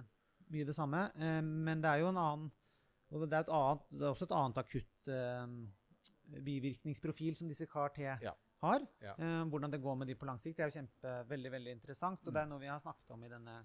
mye 0.55 0.69
det 0.69 0.77
samme. 0.79 1.09
Eh, 1.17 1.43
men 1.45 1.85
det 1.85 1.93
er 1.93 2.05
jo 2.05 2.13
en 2.15 2.23
annen 2.23 2.55
og 3.15 3.23
det 3.23 3.37
er, 3.37 3.45
et 3.45 3.53
annet, 3.55 3.83
det 3.95 4.03
er 4.03 4.13
også 4.13 4.27
et 4.27 4.35
annet 4.35 4.57
akutt 4.59 5.11
eh, 5.15 6.41
bivirkningsprofil 6.47 7.37
som 7.39 7.49
disse 7.51 7.69
CAR-T 7.71 8.03
Ja. 8.03 8.33
har. 8.65 8.87
Ja. 9.01 9.15
Eh, 9.15 9.43
hvordan 9.47 9.71
det 9.71 9.83
går 9.83 9.95
med 9.95 10.09
de 10.09 10.17
på 10.19 10.27
lang 10.27 10.41
sikt, 10.43 10.57
det 10.57 10.65
er 10.65 10.73
jo 10.73 10.79
kjempe, 10.81 11.13
veldig 11.31 11.53
veldig 11.53 11.75
interessant. 11.77 12.27
Og 12.27 12.35
det 12.35 12.43
er 12.43 12.51
noe 12.51 12.63
vi 12.63 12.73
har 12.73 12.83
snakket 12.83 13.15
om 13.15 13.23
i 13.23 13.31
denne 13.31 13.61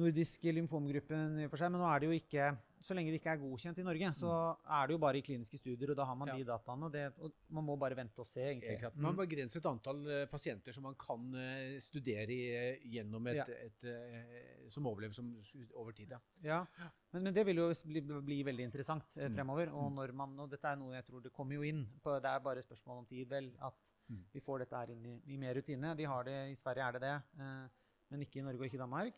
nordiske 0.00 0.52
lymfomgruppen. 0.56 1.38
i 1.40 1.44
og 1.46 1.50
for 1.52 1.60
seg, 1.62 1.70
Men 1.72 1.80
nå 1.84 1.88
er 1.94 2.00
det 2.00 2.08
jo 2.10 2.18
ikke 2.18 2.50
så 2.80 2.94
lenge 2.96 3.10
det 3.12 3.18
ikke 3.20 3.30
er 3.34 3.40
godkjent 3.42 3.78
i 3.78 3.82
Norge, 3.84 4.08
så 4.16 4.28
er 4.66 4.86
det 4.88 4.94
jo 4.94 4.98
bare 4.98 5.18
i 5.20 5.22
kliniske 5.22 5.58
studier, 5.60 5.90
og 5.92 5.96
da 5.98 6.04
har 6.08 6.16
man 6.16 6.28
Ja. 6.30 6.36
de 6.40 6.44
dataene. 6.48 6.86
Og, 6.88 6.92
det, 6.94 7.02
og 7.20 7.30
man 7.52 7.64
må 7.68 7.76
bare 7.78 7.94
vente 7.94 8.18
og 8.18 8.26
se, 8.26 8.40
egentlig. 8.40 8.80
Ja, 8.80 8.88
Man 8.96 9.14
begrenser 9.14 9.60
et 9.60 9.66
antall 9.68 10.00
eh, 10.10 10.24
pasienter 10.26 10.72
som 10.72 10.82
man 10.88 10.94
kan 10.98 11.28
eh, 11.36 11.76
studere 11.78 12.32
eh, 12.32 12.78
gjennom 12.88 13.26
et, 13.28 13.36
Ja. 13.36 13.44
et, 13.44 13.84
et 13.84 14.72
som 14.72 14.86
overlever 14.88 15.12
som, 15.14 15.28
over 15.76 15.92
tid. 15.92 16.10
Ja. 16.10 16.18
Ja, 16.42 16.88
men, 17.12 17.22
men 17.28 17.34
det 17.34 17.44
vil 17.46 17.56
jo 17.60 17.68
bli, 17.86 18.00
bli 18.00 18.42
veldig 18.48 18.64
interessant 18.64 19.04
eh, 19.18 19.28
Mm. 19.28 19.36
fremover. 19.36 19.68
Og, 19.76 19.92
når 19.92 20.12
man, 20.14 20.34
og 20.40 20.50
dette 20.50 20.64
er 20.72 20.76
noe 20.80 20.94
jeg 20.96 21.04
tror 21.04 21.20
det 21.22 21.32
kommer 21.36 21.54
jo 21.60 21.62
inn. 21.62 21.84
På, 22.02 22.16
det 22.18 22.32
er 22.32 22.40
bare 22.40 22.62
spørsmål 22.64 23.04
om 23.04 23.06
tid, 23.06 23.28
vel, 23.28 23.52
at 23.60 23.76
Mm. 24.10 24.24
vi 24.32 24.40
får 24.40 24.58
dette 24.64 24.74
her 24.74 24.90
inn 24.90 25.04
i, 25.06 25.20
i 25.34 25.36
mer 25.36 25.54
rutine. 25.54 25.94
De 25.94 26.02
har 26.04 26.24
det, 26.24 26.50
I 26.50 26.54
Sverige 26.58 26.82
er 26.88 26.92
det 26.92 27.00
det, 27.02 27.14
eh, 27.38 27.68
men 28.10 28.20
ikke 28.24 28.40
i 28.40 28.42
Norge 28.42 28.58
og 28.58 28.64
ikke 28.66 28.74
i 28.80 28.86
Danmark. 28.88 29.14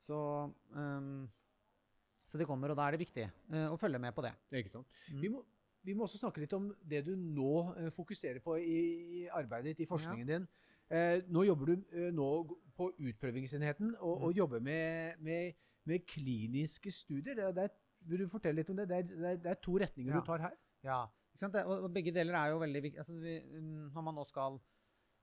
Så, 0.00 0.16
um, 0.72 1.28
så 2.26 2.38
det 2.40 2.46
kommer, 2.48 2.72
og 2.72 2.78
da 2.78 2.86
er 2.88 2.96
det 2.96 3.02
viktig 3.04 3.26
uh, 3.52 3.66
å 3.74 3.78
følge 3.80 4.00
med 4.00 4.14
på 4.16 4.24
det. 4.24 4.32
Ikke 4.62 4.72
sant? 4.72 4.88
Mm. 5.12 5.20
Vi, 5.20 5.30
må, 5.34 5.42
vi 5.84 5.96
må 5.96 6.06
også 6.06 6.20
snakke 6.22 6.40
litt 6.44 6.54
om 6.56 6.70
det 6.88 7.02
du 7.08 7.12
nå 7.18 7.52
uh, 7.76 7.90
fokuserer 7.96 8.40
på 8.44 8.56
i, 8.62 8.80
i 9.20 9.22
arbeidet 9.28 9.74
ditt, 9.74 9.84
i 9.84 9.90
forskningen 9.90 10.30
din. 10.30 10.48
Uh, 10.90 11.20
nå 11.30 11.44
jobber 11.46 11.70
du 11.74 11.92
nå 12.16 12.30
på 12.74 12.88
utprøvingsenheten 12.96 13.94
og, 14.00 14.14
og 14.24 14.28
Mm. 14.32 14.36
jobber 14.40 14.60
med, 14.64 15.20
med, 15.20 15.52
med 15.84 16.06
kliniske 16.08 16.90
studier. 16.92 17.36
Det, 17.36 17.54
det 17.56 17.68
er, 17.68 17.76
vil 18.08 18.24
du 18.24 18.28
fortelle 18.32 18.62
litt 18.62 18.70
om 18.72 18.78
det? 18.80 18.88
Det 18.88 18.96
er, 19.02 19.36
det 19.36 19.50
er, 19.52 19.60
to 19.62 19.76
retninger 19.78 20.14
Ja. 20.14 20.20
du 20.20 20.26
tar 20.26 20.46
her. 20.48 20.56
Ja, 20.82 21.00
ikke 21.36 21.60
og, 21.66 21.84
og 21.84 21.92
begge 21.94 22.12
deler 22.16 22.34
er 22.40 22.54
jo 22.54 22.58
veldig 22.62 22.82
viktig. 22.82 22.98
Altså, 22.98 23.12
vi, 23.20 23.36
mm, 23.44 23.90
når 23.94 24.02
man 24.06 24.16
nå 24.16 24.24
skal 24.24 24.56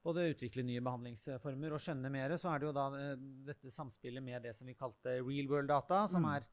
både 0.08 0.24
utvikle 0.32 0.64
nye 0.66 0.82
behandlingsformer 0.86 1.74
og 1.76 1.82
skjønne 1.84 2.12
mer, 2.14 2.34
så 2.40 2.54
er 2.54 2.62
det 2.64 2.68
jo 2.70 2.76
da 2.78 2.86
eh, 2.96 3.16
dette 3.50 3.72
samspillet 3.74 4.24
med 4.24 4.46
det 4.48 4.54
som 4.56 4.68
vi 4.70 4.76
kalte 4.80 5.18
real 5.20 5.50
world 5.52 5.68
data, 5.72 6.06
som 6.08 6.24
Mm. 6.24 6.36
er 6.36 6.46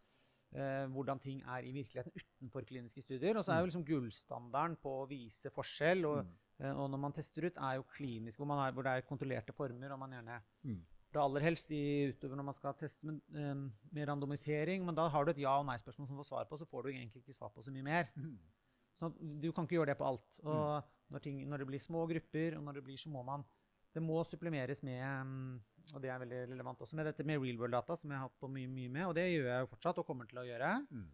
eh, 0.54 0.86
hvordan 0.94 1.18
ting 1.20 1.40
er 1.42 1.64
i 1.66 1.72
virkeligheten 1.74 2.12
utenfor 2.14 2.62
kliniske 2.68 3.02
studier. 3.02 3.36
Og 3.36 3.44
så 3.44 3.52
er 3.52 3.58
Mm. 3.58 3.62
jo 3.62 3.66
liksom 3.70 3.84
gullstandarden 3.88 4.76
på 4.82 4.90
å 5.02 5.08
vise 5.10 5.50
forskjell, 5.50 6.04
og, 6.06 6.26
eh, 6.60 6.70
og 6.72 6.90
når 6.90 7.00
man 7.00 7.12
tester 7.12 7.46
ut, 7.46 7.56
er 7.56 7.74
jo 7.80 7.82
klinisk, 7.96 8.36
hvor, 8.38 8.46
man 8.46 8.60
er, 8.68 8.72
hvor 8.72 8.82
det 8.86 8.92
er 8.92 9.02
kontrollerte 9.08 9.52
former, 9.52 9.90
og 9.92 9.98
man 9.98 10.10
gjerne 10.12 10.40
Mm. 10.64 10.80
det 11.12 11.20
aller 11.22 11.40
helst 11.40 11.70
i, 11.70 12.12
utover 12.12 12.36
når 12.36 12.44
man 12.44 12.54
skal 12.54 12.74
teste 12.74 13.02
med, 13.04 13.20
eh, 13.34 13.54
med 13.92 14.08
randomisering, 14.08 14.84
men 14.84 14.94
da 14.94 15.08
har 15.08 15.24
du 15.24 15.30
et 15.30 15.38
ja- 15.38 15.58
og 15.58 15.66
nei-spørsmål 15.66 16.06
som 16.08 16.16
får 16.18 16.26
svar 16.30 16.44
på, 16.48 16.58
så 16.58 16.66
får 16.66 16.82
du 16.84 16.88
egentlig 16.90 17.22
ikke 17.24 17.34
svar 17.34 17.50
på 17.50 17.62
så 17.64 17.70
mye 17.72 17.82
mer. 17.84 18.08
Sånn 19.00 19.10
at 19.10 19.40
du 19.40 19.50
kan 19.52 19.66
ikke 19.66 19.74
gjøre 19.80 19.86
det 19.86 19.98
på 19.98 20.06
alt. 20.06 20.24
Og 20.44 20.84
når, 21.14 21.22
ting, 21.24 21.42
når 21.48 21.62
det 21.62 21.68
blir 21.70 21.82
små 21.82 22.04
grupper, 22.10 22.58
og 22.58 22.66
når 22.66 22.78
det 22.78 22.84
blir, 22.88 22.98
så 23.00 23.12
må 23.12 23.22
man 23.26 23.46
Det 23.94 24.02
må 24.02 24.24
supplemeres 24.26 24.82
med 24.82 25.02
mm, 25.26 25.60
Og 25.94 26.02
det 26.02 26.10
er 26.10 26.18
veldig 26.18 26.40
relevant 26.50 26.80
også 26.82 26.96
med 26.98 27.06
dette 27.06 27.24
med 27.24 27.38
real 27.38 27.58
world 27.60 27.76
data, 27.76 27.94
som 27.96 28.10
jeg 28.10 28.18
har 28.18 28.26
hatt 28.26 28.40
på 28.40 28.50
mye, 28.50 28.66
mye 28.66 28.90
med, 28.90 29.06
og 29.06 29.14
det 29.14 29.28
gjør 29.30 29.50
jeg 29.52 29.60
jo 29.60 29.70
fortsatt 29.70 30.00
og 30.02 30.06
kommer 30.06 30.26
til 30.26 30.40
å 30.42 30.46
gjøre. 30.48 30.70
Mm. 30.90 31.10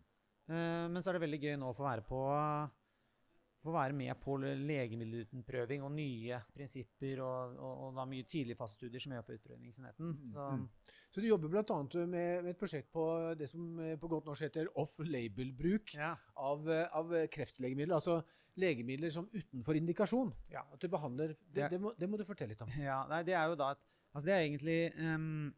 Uh, 0.51 0.87
men 0.91 1.03
så 1.03 1.11
er 1.11 1.19
det 1.19 1.27
veldig 1.27 1.41
gøy 1.43 1.57
nå 1.61 1.71
å 1.71 1.77
få 1.77 1.85
være 1.85 2.07
på 2.07 2.21
få 3.61 3.75
være 3.75 3.97
med 3.97 4.15
på 4.23 4.37
legemiddelutprøving 4.41 5.85
og 5.85 5.93
nye 5.93 6.39
prinsipper 6.55 7.21
og, 7.25 7.57
og, 7.59 7.75
og 7.87 7.99
da 7.99 8.07
mye 8.09 8.25
tidligfasestudier 8.29 9.03
som 9.03 9.13
er 9.13 9.21
gjør 9.21 9.29
på 9.29 9.39
utprøvingsenheten. 9.39 10.17
Så, 10.35 10.49
Mm. 10.51 10.67
Så 11.11 11.21
du 11.21 11.27
jobber 11.27 11.49
bl.a. 11.51 11.77
Med, 12.07 12.43
med 12.45 12.51
et 12.53 12.59
prosjekt 12.59 12.93
på 12.95 13.03
det 13.39 13.49
som 13.51 13.81
eh, 13.83 13.97
på 13.99 14.09
godt 14.09 14.29
norsk 14.29 14.47
heter 14.47 14.69
off-label-bruk 14.79 15.95
ja. 15.99 16.13
av, 16.39 16.69
eh, 16.71 16.87
av 16.95 17.11
kreftlegemidler. 17.35 17.97
Altså 17.97 18.21
legemidler 18.61 19.11
som 19.11 19.27
utenfor 19.33 19.79
indikasjon. 19.79 20.31
Ja. 20.53 20.63
At 20.73 20.83
du 20.83 20.89
behandler 20.93 21.35
det, 21.51 21.71
det, 21.73 21.81
må, 21.83 21.93
det 21.99 22.09
må 22.11 22.21
du 22.21 22.27
fortelle 22.29 22.55
litt 22.55 22.63
om. 22.63 22.71
Ja, 22.79 23.03
nei, 23.11 23.25
det 23.27 23.35
er 23.35 23.51
jo 23.51 23.59
da 23.59 23.73
et, 23.75 23.87
Altså 24.11 24.27
det 24.27 24.33
er 24.35 24.41
egentlig 24.43 24.79
um, 24.99 25.53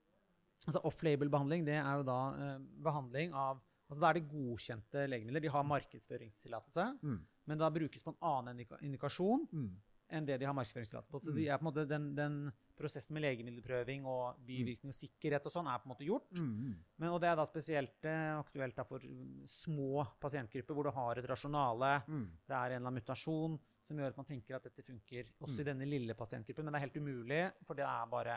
altså 0.66 0.80
Off-label-behandling 0.84 1.62
det 1.64 1.78
er 1.78 1.92
jo 1.96 2.02
da 2.04 2.18
uh, 2.36 2.64
behandling 2.84 3.32
av 3.32 3.62
altså 3.92 4.00
Da 4.00 4.10
er 4.10 4.18
det 4.18 4.28
godkjente 4.32 5.06
legemidler. 5.12 5.42
De 5.44 5.50
har 5.52 5.62
markedsføringstillatelse, 5.68 6.98
Mm. 7.02 7.18
men 7.46 7.58
da 7.58 7.68
brukes 7.70 8.02
på 8.02 8.14
en 8.14 8.20
annen 8.22 8.66
indikasjon 8.82 9.46
Mm. 9.52 9.70
enn 10.12 10.26
det 10.26 10.38
de 10.40 10.44
har 10.46 10.54
markedsføringstillatelse 10.54 11.10
på. 11.12 11.20
Så 11.24 11.34
de 11.34 11.46
er 11.48 11.58
på 11.58 11.66
en 11.66 11.72
måte 11.72 11.86
den, 11.88 12.14
den 12.14 12.52
prosessen 12.76 13.14
med 13.14 13.22
legemiddelprøving 13.22 14.04
og 14.04 14.36
bivirkning 14.44 14.90
og 14.92 14.96
sikkerhet 14.98 15.44
og 15.46 15.52
sånn 15.52 15.68
er 15.68 15.78
på 15.78 15.86
en 15.86 15.92
måte 15.94 16.04
gjort. 16.08 16.32
Mm. 16.36 16.74
Men, 16.98 17.08
og 17.10 17.20
det 17.20 17.28
er 17.30 17.36
da 17.36 17.44
spesielt 17.46 18.04
eh, 18.04 18.38
aktuelt 18.38 18.74
da 18.76 18.84
for 18.84 18.98
mm, 18.98 19.46
små 19.48 20.06
pasientgrupper 20.20 20.74
hvor 20.74 20.84
du 20.84 20.90
har 20.90 21.16
et 21.18 21.28
rasjonale. 21.30 22.02
Mm. 22.08 22.26
Det 22.48 22.56
er 22.56 22.64
en 22.64 22.76
eller 22.76 22.86
annen 22.88 22.98
mutasjon 23.00 23.58
som 23.86 23.96
gjør 23.98 24.08
at 24.08 24.16
man 24.16 24.26
tenker 24.26 24.56
at 24.56 24.64
dette 24.64 24.82
funker 24.82 25.30
også 25.42 25.60
i 25.60 25.64
denne 25.64 25.86
lille 25.88 26.14
pasientgruppen. 26.14 26.64
Men 26.64 26.72
det 26.72 26.80
er 26.80 26.86
helt 26.88 26.96
umulig, 27.02 27.52
for 27.66 27.74
det 27.74 27.84
er 27.84 28.06
bare 28.10 28.36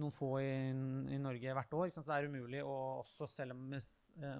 noen 0.00 0.12
få 0.14 0.28
i, 0.40 0.52
i 1.14 1.18
Norge 1.18 1.54
hvert 1.56 1.72
år. 1.74 1.90
Så 1.90 2.04
det 2.06 2.14
er 2.14 2.28
umulig 2.30 2.60
å, 2.62 2.76
også 3.02 3.28
selv 3.32 3.52
om, 3.56 3.72
eh, 3.74 3.80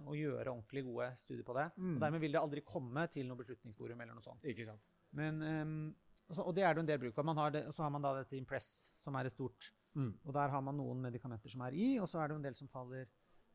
å 0.07 0.15
gjøre 0.17 0.47
ordentlig 0.50 0.85
gode 0.85 1.17
studier 1.17 1.45
på 1.45 1.55
det. 1.55 1.71
Mm. 1.77 1.95
Og 1.95 2.00
dermed 2.00 2.21
vil 2.21 2.33
det 2.33 2.41
aldri 2.41 2.61
komme 2.67 3.07
til 3.11 3.27
noe 3.27 3.37
beslutningsforum 3.37 4.00
eller 4.00 4.15
noe 4.15 4.23
sånt. 4.23 4.43
Ikke 4.45 4.67
sant. 4.67 4.81
Men, 5.12 5.41
ehm, 5.43 5.95
så- 6.31 6.47
og 6.47 6.55
det 6.55 6.65
er 6.65 6.75
det 6.75 6.81
en 6.81 6.87
del 6.87 6.99
bruk 6.99 7.19
av. 7.19 7.25
Man 7.25 7.37
har 7.37 7.50
det, 7.50 7.67
og 7.67 7.75
så 7.75 7.83
har 7.83 7.91
man 7.91 8.03
da 8.03 8.15
dette 8.15 8.37
Impress, 8.37 8.89
som 9.03 9.15
er 9.17 9.27
et 9.27 9.33
stort 9.33 9.71
Mm. 9.97 10.12
Og 10.25 10.33
der 10.33 10.49
har 10.49 10.61
man 10.62 10.77
noen 10.77 11.00
medikamenter 11.03 11.50
som 11.50 11.62
er 11.67 11.75
i, 11.75 11.99
og 11.99 12.09
så 12.09 12.21
er 12.23 12.29
det 12.29 12.37
en 12.37 12.43
del 12.43 12.55
som 12.55 12.69
faller 12.69 13.09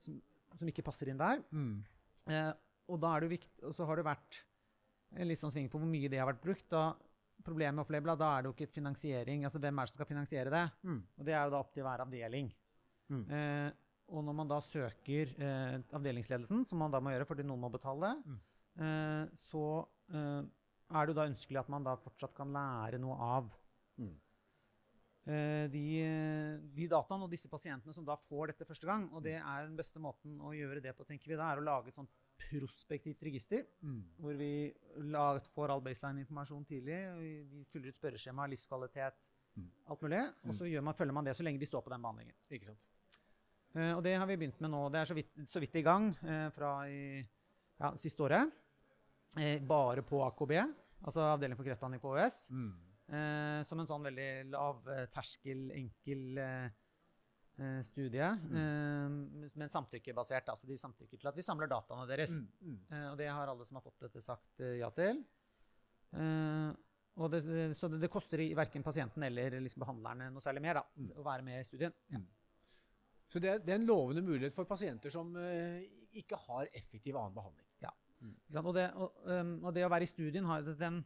som, 0.03 0.21
som 0.59 0.67
ikke 0.67 0.83
passer 0.83 1.07
inn 1.07 1.17
der. 1.21 1.41
Mm. 1.55 1.77
Eh, 2.27 2.51
og 2.91 2.99
da 2.99 3.15
er 3.15 3.21
det 3.21 3.29
viktig, 3.39 3.63
og 3.63 3.73
så 3.77 3.87
har 3.87 3.95
det 3.95 4.05
vært 4.05 4.41
en 5.15 5.29
litt 5.29 5.39
sånn 5.39 5.53
sving 5.53 5.69
på 5.71 5.79
hvor 5.79 5.87
mye 5.87 6.09
det 6.11 6.19
har 6.19 6.27
vært 6.27 6.43
brukt. 6.43 6.67
Da, 6.69 6.89
problemet 7.45 7.77
med 7.77 7.85
off-label, 7.85 8.17
da 8.19 8.33
er 8.37 8.43
det 8.43 8.51
jo 8.51 8.55
ikke 8.57 8.73
finansiering. 8.73 9.45
altså 9.47 9.61
Hvem 9.63 9.79
er 9.79 9.85
det 9.87 9.93
som 9.93 9.99
skal 10.01 10.11
finansiere 10.11 10.51
det? 10.51 10.65
Mm. 10.83 10.99
Og 11.19 11.25
det 11.25 11.33
er 11.35 11.43
jo 11.45 11.55
da 11.55 11.61
opp 11.63 11.73
til 11.73 11.83
hver 11.87 12.03
avdeling. 12.05 12.51
Mm. 13.11 13.23
Eh, 13.31 13.71
og 14.07 14.23
når 14.23 14.35
man 14.37 14.47
da 14.47 14.59
søker 14.61 15.31
eh, 15.41 15.79
avdelingsledelsen, 15.97 16.65
som 16.69 16.77
man 16.79 16.91
da 16.93 16.99
må 17.01 17.09
gjøre 17.13 17.25
fordi 17.27 17.43
noen 17.47 17.59
må 17.65 17.71
betale, 17.73 18.13
Mm. 18.25 18.39
eh, 18.79 19.25
så 19.49 19.63
eh, 20.13 20.43
er 20.91 21.05
det 21.05 21.15
jo 21.15 21.19
da 21.21 21.27
ønskelig 21.29 21.59
at 21.59 21.69
man 21.69 21.83
da 21.83 21.95
fortsatt 21.97 22.35
kan 22.35 22.51
lære 22.53 22.99
noe 23.01 23.15
av 23.17 23.49
Mm. 23.97 24.11
eh, 25.27 25.67
de, 25.71 25.83
de 26.75 26.87
dataene 26.91 27.23
og 27.25 27.31
disse 27.31 27.49
pasientene 27.49 27.93
som 27.95 28.05
da 28.05 28.15
får 28.29 28.51
dette 28.53 28.65
første 28.67 28.85
gang. 28.85 29.07
Og 29.13 29.23
det 29.23 29.37
er 29.39 29.65
den 29.65 29.77
beste 29.79 29.99
måten 30.03 30.37
å 30.43 30.51
gjøre 30.53 30.81
det 30.83 30.93
på, 30.97 31.05
tenker 31.07 31.31
vi 31.33 31.35
da, 31.39 31.51
er 31.53 31.61
å 31.61 31.65
lage 31.65 31.87
et 31.89 31.95
sånt 31.97 32.11
prospektivt 32.37 33.23
register. 33.23 33.63
Mm. 33.81 34.01
Hvor 34.19 34.35
vi 34.37 34.51
laget, 35.09 35.47
får 35.55 35.71
all 35.71 35.81
baseline-informasjon 35.81 36.65
tidlig. 36.67 36.99
og 37.15 37.21
De 37.55 37.65
fyller 37.71 37.89
ut 37.89 37.97
spørreskjema, 38.01 38.49
livskvalitet, 38.51 39.31
Mm. 39.55 39.69
alt 39.87 40.01
mulig. 40.03 40.19
Og 40.49 40.53
så 40.53 40.65
gjør 40.67 40.83
man, 40.83 40.93
følger 40.93 41.13
man 41.13 41.23
det 41.23 41.33
så 41.37 41.43
lenge 41.47 41.59
de 41.61 41.65
står 41.65 41.81
på 41.81 41.89
den 41.89 42.01
behandlingen. 42.03 42.33
Ikke 42.51 42.65
sant. 42.67 42.77
Eh, 43.75 43.91
og 43.97 44.01
det 44.05 44.15
har 44.15 44.27
vi 44.29 44.37
begynt 44.39 44.59
med 44.63 44.71
nå. 44.71 44.85
Det 44.93 45.01
er 45.01 45.09
så 45.09 45.17
vidt, 45.17 45.35
så 45.51 45.59
vidt 45.63 45.75
i 45.75 45.83
gang 45.85 46.09
eh, 46.23 46.47
fra 46.55 46.71
i, 46.89 47.19
ja, 47.81 47.91
siste 47.99 48.23
året. 48.23 48.51
Eh, 49.37 49.59
bare 49.67 50.03
på 50.07 50.21
AKB, 50.29 50.53
altså 51.03 51.25
avdeling 51.33 51.57
for 51.59 51.67
kreftbehandling 51.67 52.01
på 52.03 52.13
OUS. 52.15 52.37
Mm. 52.55 52.71
Eh, 53.05 53.59
som 53.67 53.79
en 53.83 53.89
sånn 53.89 54.07
veldig 54.07 54.29
lav 54.53 54.85
terskel, 55.13 55.67
enkel 55.75 56.39
studie. 57.87 58.27
Mm. 58.51 59.51
Men 59.55 59.69
samtykkebasert. 59.71 60.49
Altså 60.51 60.67
de 60.67 60.75
samtykker 60.75 61.21
til 61.21 61.29
at 61.29 61.37
vi 61.37 61.43
samler 61.45 61.69
dataene 61.71 62.03
deres. 62.09 62.33
Mm. 62.41 62.49
Mm. 62.67 62.79
Eh, 62.89 63.05
og 63.13 63.15
det 63.21 63.29
har 63.31 63.47
alle 63.47 63.63
som 63.67 63.77
har 63.79 63.85
fått 63.85 64.01
dette, 64.03 64.23
sagt 64.25 64.63
ja 64.75 64.89
til. 64.97 65.21
Eh, 66.15 66.71
og 67.15 67.31
det, 67.31 67.39
så 67.79 67.87
det, 67.87 68.01
det 68.03 68.09
koster 68.11 68.43
verken 68.59 68.83
pasienten 68.83 69.23
eller 69.23 69.55
liksom 69.63 69.85
behandlerne 69.85 70.27
noe 70.33 70.43
særlig 70.43 70.65
mer 70.65 70.81
da, 70.81 70.83
Mm. 70.99 71.13
å 71.15 71.23
være 71.23 71.45
med 71.47 71.61
i 71.61 71.67
studien. 71.67 71.95
Ja. 72.11 72.19
Så 73.31 73.39
det, 73.41 73.49
er- 73.49 73.59
det 73.59 73.73
er 73.73 73.79
en 73.81 73.87
lovende 73.89 74.21
mulighet 74.21 74.53
for 74.53 74.65
pasienter 74.69 75.09
som 75.13 75.33
uh, 75.35 75.81
ikke 76.13 76.37
har 76.47 76.67
effektiv 76.73 77.15
annen 77.17 77.33
behandling. 77.35 77.65
Ja. 77.81 77.89
Mm. 78.21 78.35
Og, 78.65 78.73
det, 78.77 78.85
og, 78.95 79.15
um, 79.25 79.55
og 79.65 79.73
det 79.73 79.83
å 79.85 79.89
være 79.91 80.03
i 80.07 80.11
studien 80.11 80.45
har, 80.45 80.61
det- 80.61 80.77
den, 80.79 81.01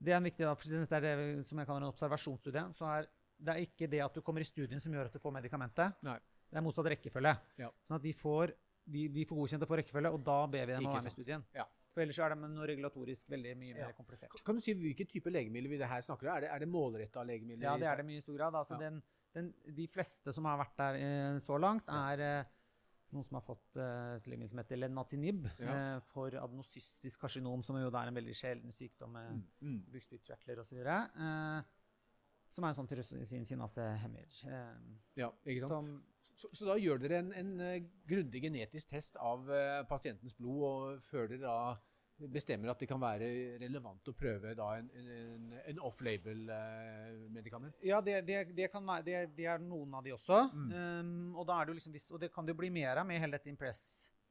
det 0.00 0.12
er 0.12 0.16
en 0.20 0.24
viktig 0.28 0.46
da, 0.46 0.54
Dette 0.54 0.96
er 0.96 1.16
det 1.18 1.46
som 1.48 1.58
jeg 1.58 1.66
kaller 1.66 1.82
en 1.86 1.92
observasjonsstudie. 1.92 2.64
så 2.78 2.86
er 2.98 3.08
Det 3.38 3.54
er 3.54 3.60
ikke 3.66 3.86
det 3.90 4.00
at 4.02 4.14
du 4.14 4.20
kommer 4.22 4.40
i 4.40 4.44
studien 4.48 4.80
som 4.80 4.92
gjør 4.92 5.06
at 5.06 5.12
du 5.12 5.18
får 5.22 5.32
medikamentet. 5.32 5.94
Nei. 6.02 6.18
Det 6.50 6.56
er 6.56 6.62
motsatt 6.64 6.86
rekkefølge. 6.90 7.34
Ja. 7.58 7.68
Sånn 7.86 7.96
at 7.98 8.02
de 8.02 8.12
får, 8.16 8.54
de, 8.88 9.08
de 9.08 9.24
får 9.28 9.36
godkjent 9.36 9.62
å 9.62 9.68
få 9.68 9.76
rekkefølge, 9.78 10.10
og 10.16 10.22
da 10.24 10.38
ber 10.46 10.64
vi 10.66 10.72
dem 10.72 10.80
Ikke 10.82 10.90
å 10.90 10.94
være 10.96 11.04
med 11.04 11.12
i 11.12 11.16
studien. 11.18 11.44
Ja. 11.54 11.66
For 11.92 12.02
ellers 12.02 12.18
er 12.18 12.32
det 12.34 12.48
noe 12.50 12.66
regulatorisk 12.66 13.28
veldig 13.30 13.52
mye 13.58 13.74
Ja. 13.76 13.86
mer 13.86 13.92
komplisert. 13.98 14.32
Kan 14.44 14.56
du 14.56 14.60
si 14.64 14.72
hvilke 14.74 15.06
type 15.06 15.30
legemidler 15.30 15.68
vi 15.70 15.78
det 15.78 15.86
her 15.90 16.00
snakker 16.00 16.26
om? 16.30 16.36
Er 16.36 16.40
det, 16.40 16.50
er 16.54 16.58
det 16.64 16.68
målretta 16.72 17.22
legemidler? 17.26 17.62
Ja, 17.68 17.76
det 17.76 17.86
er 17.90 17.96
det 17.96 18.06
mye 18.06 18.16
i 18.16 18.24
stor 18.24 18.36
grad. 18.38 18.54
Altså, 18.54 18.74
Ja. 18.74 18.78
den, 18.90 19.02
den, 19.34 19.52
de 19.76 19.86
fleste 19.86 20.32
som 20.32 20.44
har 20.48 20.58
vært 20.58 20.76
der 20.80 20.94
eh, 21.00 21.38
så 21.44 21.58
langt, 21.60 21.88
er 21.88 22.20
eh, 22.24 22.44
noen 23.12 23.24
som 23.24 23.36
har 23.38 23.44
fått 23.46 23.76
eh, 23.80 24.18
legemiddel 24.26 24.50
som 24.52 24.58
heter 24.62 24.80
lenatinib 24.82 25.46
Ja. 25.58 25.74
eh, 25.96 26.00
for 26.12 26.28
adenosystisk 26.36 27.20
karsinom, 27.20 27.62
som 27.64 27.76
jo 27.80 27.88
er 27.88 28.08
en 28.10 28.14
veldig 28.18 28.34
sjelden 28.36 28.72
sykdom 28.72 29.12
med 29.12 29.30
Mm. 29.32 29.42
Mm. 29.62 29.80
bukspyttkjertler 29.92 30.58
osv. 30.60 30.78
Eh, 30.84 31.62
som 32.50 32.64
er 32.64 32.68
en 32.68 32.74
sånn 32.78 32.88
tyrosinkinasehemmer. 32.88 34.28
Eh, 34.48 34.76
Ja, 35.16 35.30
ikke 35.44 35.60
sant? 35.60 35.70
som 35.70 36.02
Så, 36.38 36.48
så 36.54 36.66
da 36.68 36.76
gjør 36.78 37.00
dere 37.02 37.16
en, 37.18 37.32
en 37.34 37.60
eh, 37.60 37.80
grundig 38.06 38.40
genetisk 38.44 38.88
test 38.92 39.16
av 39.18 39.48
eh, 39.50 39.82
pasientens 39.90 40.36
blod, 40.38 40.60
og 40.62 41.00
før 41.02 41.26
dere 41.32 41.40
da 41.42 41.56
bestemmer 42.26 42.72
at 42.72 42.80
det 42.82 42.88
kan 42.90 43.00
være 43.00 43.28
relevant 43.60 44.10
å 44.10 44.14
prøve 44.16 44.54
da 44.58 44.68
en, 44.80 44.88
en, 44.98 45.52
en 45.70 45.80
off-label-medikament? 45.86 47.78
Ja, 47.86 48.00
det, 48.04 48.20
det, 48.26 48.40
det, 48.56 48.70
kan 48.72 48.84
være, 48.86 49.04
det, 49.06 49.20
det 49.36 49.46
er 49.46 49.62
noen 49.62 49.94
av 49.94 50.04
de 50.04 50.14
også. 50.16 50.40
Mm. 50.52 50.72
Um, 50.74 51.36
og, 51.38 51.52
er 51.54 51.72
liksom, 51.74 51.94
og 52.16 52.22
det 52.22 52.32
kan 52.34 52.46
det 52.46 52.56
jo 52.56 52.60
bli 52.62 52.72
mer 52.74 53.02
av 53.02 53.06
med 53.06 53.22
hele 53.22 53.38
dette 53.38 53.50
Impress. 53.52 53.84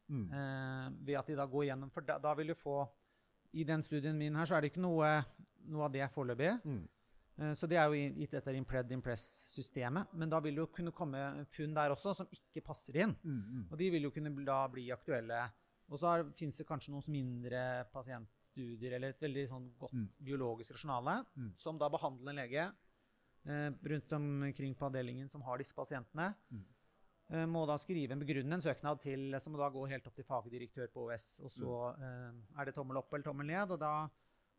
Mm. 0.08 0.28
Uh, 0.32 0.86
ved 1.08 1.18
at 1.20 1.28
de 1.32 1.36
da 1.36 1.46
går 1.52 1.66
gjennom 1.68 1.90
For 1.92 2.06
da, 2.08 2.16
da 2.24 2.32
vil 2.40 2.54
du 2.54 2.56
få 2.56 2.78
I 3.60 3.66
den 3.68 3.82
studien 3.84 4.16
min 4.16 4.38
her 4.40 4.48
så 4.48 4.56
er 4.56 4.64
det 4.64 4.70
ikke 4.72 4.86
noe, 4.86 5.10
noe 5.68 5.84
av 5.88 5.92
det 5.92 6.08
foreløpig. 6.14 6.54
Mm. 6.64 6.86
Eh, 7.38 7.54
Så 7.54 7.68
det 7.70 7.78
er 7.78 7.92
jo 7.92 8.10
gitt 8.18 8.34
etter 8.40 8.58
Impred 8.58 8.92
Impress-systemet. 8.96 10.14
Men 10.18 10.32
da 10.32 10.40
vil 10.44 10.56
det 10.58 10.64
jo 10.66 10.72
kunne 10.74 10.96
komme 10.96 11.46
funn 11.56 11.76
der 11.76 11.94
også 11.94 12.16
som 12.22 12.30
ikke 12.34 12.66
passer 12.66 13.04
inn. 13.04 13.16
Mm. 13.24 13.40
Mm. 13.40 13.64
Og 13.72 13.78
de 13.80 13.90
vil 13.94 14.08
jo 14.08 14.14
kunne 14.16 14.34
da 14.48 14.62
bli 14.72 14.90
aktuelle. 14.96 15.46
Og 15.90 16.00
så 16.02 16.12
fins 16.36 16.58
det 16.60 16.68
kanskje 16.68 16.92
noen 16.92 17.08
mindre 17.08 17.86
pasientstudier 17.94 18.98
eller 18.98 19.14
et 19.14 19.22
veldig 19.24 19.46
sånn 19.50 19.68
godt 19.80 19.94
Mm. 19.94 20.08
biologisk 20.24 20.72
rasjonale, 20.76 21.26
Mm. 21.38 21.54
som 21.58 21.78
da 21.78 21.88
behandler 21.90 22.30
en 22.30 22.36
lege 22.36 22.74
eh, 23.46 23.70
rundt 23.84 24.12
omkring 24.12 24.76
på 24.76 24.86
avdelingen 24.90 25.30
som 25.30 25.42
har 25.42 25.58
disse 25.58 25.74
pasientene. 25.74 26.36
Mm. 26.52 26.66
Eh, 27.30 27.46
må 27.46 27.66
da 27.68 27.78
skrive 27.78 28.12
en 28.12 28.20
begrunnende 28.20 28.62
søknad 28.62 29.00
til, 29.02 29.40
som 29.40 29.54
da 29.54 29.70
går 29.70 29.88
helt 29.90 30.08
opp 30.08 30.16
til 30.16 30.26
fagdirektør 30.26 30.88
på 30.92 31.06
OS. 31.08 31.40
Og 31.44 31.52
så 31.52 31.96
eh, 31.98 32.32
er 32.60 32.66
det 32.66 32.76
tommel 32.76 32.98
opp 32.98 33.14
eller 33.14 33.24
tommel 33.24 33.48
ned, 33.48 33.72
og 33.72 33.80
da 33.80 34.10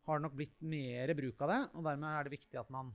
har 0.07 0.19
det 0.19 0.23
nok 0.23 0.35
blitt 0.37 0.63
mer 0.63 1.13
bruk 1.15 1.41
av 1.43 1.49
det. 1.49 1.71
Og 1.75 1.85
dermed 1.85 2.09
er 2.09 2.25
det 2.25 2.33
viktig 2.39 2.59
at 2.59 2.71
man 2.71 2.95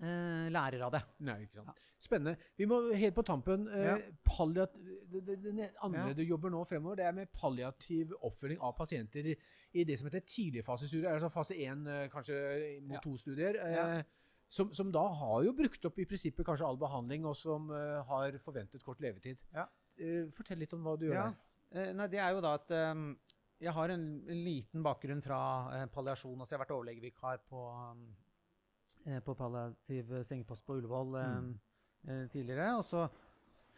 lærer 0.00 0.82
av 0.82 0.92
det. 0.92 1.02
Nei, 1.20 1.36
ikke 1.46 1.60
sant. 1.62 1.78
Spennende. 2.04 2.36
Vi 2.58 2.66
må 2.68 2.80
helt 2.92 3.14
på 3.16 3.22
tampen 3.24 3.68
eh, 3.68 3.84
Ja. 3.86 3.96
palliat 4.26 4.74
det, 4.74 5.22
det, 5.40 5.70
andre 5.82 6.08
Ja. 6.08 6.12
du 6.12 6.22
jobber 6.22 6.50
nå 6.50 6.64
fremover, 6.68 6.96
det 6.96 7.06
er 7.06 7.12
med 7.12 7.30
palliativ 7.32 8.12
oppfølging 8.20 8.58
av 8.60 8.74
pasienter 8.76 9.24
i, 9.30 9.36
i 9.74 9.84
det 9.84 9.98
som 9.98 10.08
heter 10.10 10.20
tidligfasestudier, 10.26 11.14
altså 11.14 11.30
fase 11.32 11.54
1, 11.56 11.86
eh, 11.88 12.08
kanskje 12.12 12.80
mot 12.82 12.98
Ja. 12.98 13.00
to 13.00 13.16
studier. 13.16 13.54
Eh, 13.62 13.72
Ja. 13.74 14.02
som, 14.48 14.74
som 14.74 14.92
da 14.92 15.06
har 15.08 15.42
jo 15.44 15.52
brukt 15.52 15.84
opp 15.84 15.98
i 15.98 16.04
prinsippet 16.04 16.44
kanskje 16.46 16.66
all 16.66 16.76
behandling, 16.76 17.24
og 17.26 17.36
som 17.36 17.70
eh, 17.70 18.02
har 18.04 18.36
forventet 18.44 18.82
kort 18.84 19.00
levetid. 19.00 19.38
Ja. 19.54 19.64
Eh, 19.98 20.26
fortell 20.30 20.58
litt 20.58 20.72
om 20.74 20.82
hva 20.84 20.98
du 20.98 21.06
gjør 21.06 21.14
Ja. 21.14 21.30
der. 21.30 21.88
Eh, 21.88 21.92
nei, 21.92 22.06
det 22.08 22.18
er 22.20 22.30
jo 22.34 22.40
da 22.40 22.54
at 22.54 22.70
um, 22.70 23.16
jeg 23.60 23.72
har 23.72 23.88
en, 23.90 24.04
en 24.28 24.44
liten 24.44 24.82
bakgrunn 24.82 25.22
fra 25.22 25.38
uh, 25.82 25.86
palliasjon. 25.86 26.38
Altså 26.38 26.52
jeg 26.54 26.58
har 26.58 26.66
vært 26.66 26.76
overlegevikar 26.76 27.38
på, 27.48 27.64
um, 27.72 28.04
eh, 28.10 28.23
på 29.24 29.34
palliativ 29.36 30.12
sengepost 30.24 30.64
på 30.66 30.78
Ullevål 30.78 31.14
eh, 31.20 31.34
Mm. 31.38 31.58
eh, 32.08 32.26
tidligere. 32.32 32.70
Og 32.78 32.84
så 32.88 33.02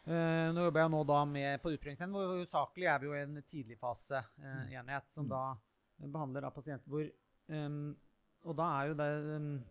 eh, 0.06 0.52
nå 0.54 0.64
jobber 0.68 0.80
jeg 0.84 0.90
nå 0.94 1.00
da 1.06 1.24
med 1.24 1.62
på 1.62 1.72
utprøvingsenheten, 1.74 2.14
hvor 2.14 2.30
hovedsakelig 2.36 2.86
er 2.92 2.98
vi 3.02 3.06
jo 3.06 3.14
i 3.14 3.22
en 3.24 3.42
tidligfaseenhet 3.42 5.10
som 5.10 5.24
Mm. 5.26 5.30
da 5.30 5.56
behandler 6.12 6.40
da 6.46 6.50
pasienter 6.50 6.88
hvor 6.88 7.10
Og 8.46 8.54
da 8.56 8.64
er 8.82 8.88
jo 8.88 8.94
det 8.94 9.62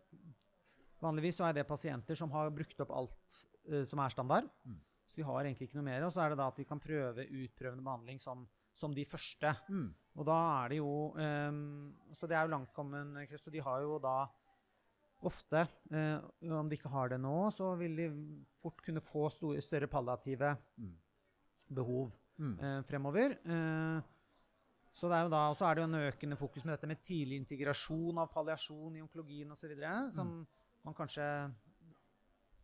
Vanligvis 1.03 1.37
så 1.37 1.45
er 1.49 1.53
det 1.53 1.67
pasienter 1.67 2.15
som 2.17 2.31
har 2.31 2.49
brukt 2.55 2.79
opp 2.81 2.91
alt 2.95 3.35
eh, 3.69 3.83
som 3.87 3.99
er 3.99 4.09
standard. 4.09 4.47
Mm. 4.65 4.77
Så 5.11 5.15
de 5.19 5.25
har 5.27 5.43
egentlig 5.45 5.67
ikke 5.69 5.77
noe 5.79 5.85
mer. 5.85 6.03
Og 6.07 6.11
så 6.15 6.23
er 6.23 6.29
det 6.33 6.37
da 6.39 6.47
at 6.47 6.57
de 6.57 6.65
kan 6.65 6.79
prøve 6.81 7.27
utprøvende 7.27 7.83
behandling 7.85 8.19
som, 8.19 8.47
som 8.75 8.93
de 8.95 9.05
første. 9.05 9.51
Mm. 9.69 9.93
Og 10.15 10.25
da 10.25 10.37
er 10.63 10.69
det 10.73 10.77
jo 10.79 11.13
um, 11.13 11.93
Så 12.15 12.27
det 12.27 12.37
er 12.39 12.47
jo 12.47 12.53
langtkommen 12.55 13.13
kreft. 13.29 13.47
Og 13.47 13.53
de 13.53 13.59
har 13.67 13.81
jo 13.83 13.99
da 13.99 14.15
ofte, 15.25 15.65
eh, 15.91 16.51
om 16.51 16.69
de 16.69 16.77
ikke 16.77 16.91
har 16.93 17.09
det 17.09 17.19
nå, 17.21 17.35
så 17.53 17.71
vil 17.79 17.95
de 17.97 18.07
fort 18.61 18.81
kunne 18.85 19.01
få 19.01 19.27
store, 19.33 19.61
større 19.61 19.87
palliative 19.91 20.55
Mm. 20.77 20.93
behov 21.73 22.11
Mm. 22.39 22.59
eh, 22.59 22.81
fremover. 22.83 23.31
Eh, 23.45 24.01
så 24.95 25.09
det 25.09 25.15
er 25.17 25.23
jo 25.23 25.29
da, 25.29 25.49
og 25.49 25.57
så 25.57 25.65
er 25.69 25.75
det 25.75 25.81
jo 25.83 25.89
en 25.89 26.11
økende 26.11 26.37
fokus 26.37 26.63
med 26.65 26.73
dette 26.77 26.87
med 26.87 27.01
tidlig 27.03 27.37
integrasjon 27.41 28.17
av 28.17 28.31
palliasjon 28.31 28.95
i 28.95 29.01
onkologien 29.01 29.51
osv. 29.51 29.75
Som 30.11 30.47
man 30.83 30.93
kanskje 30.93 31.51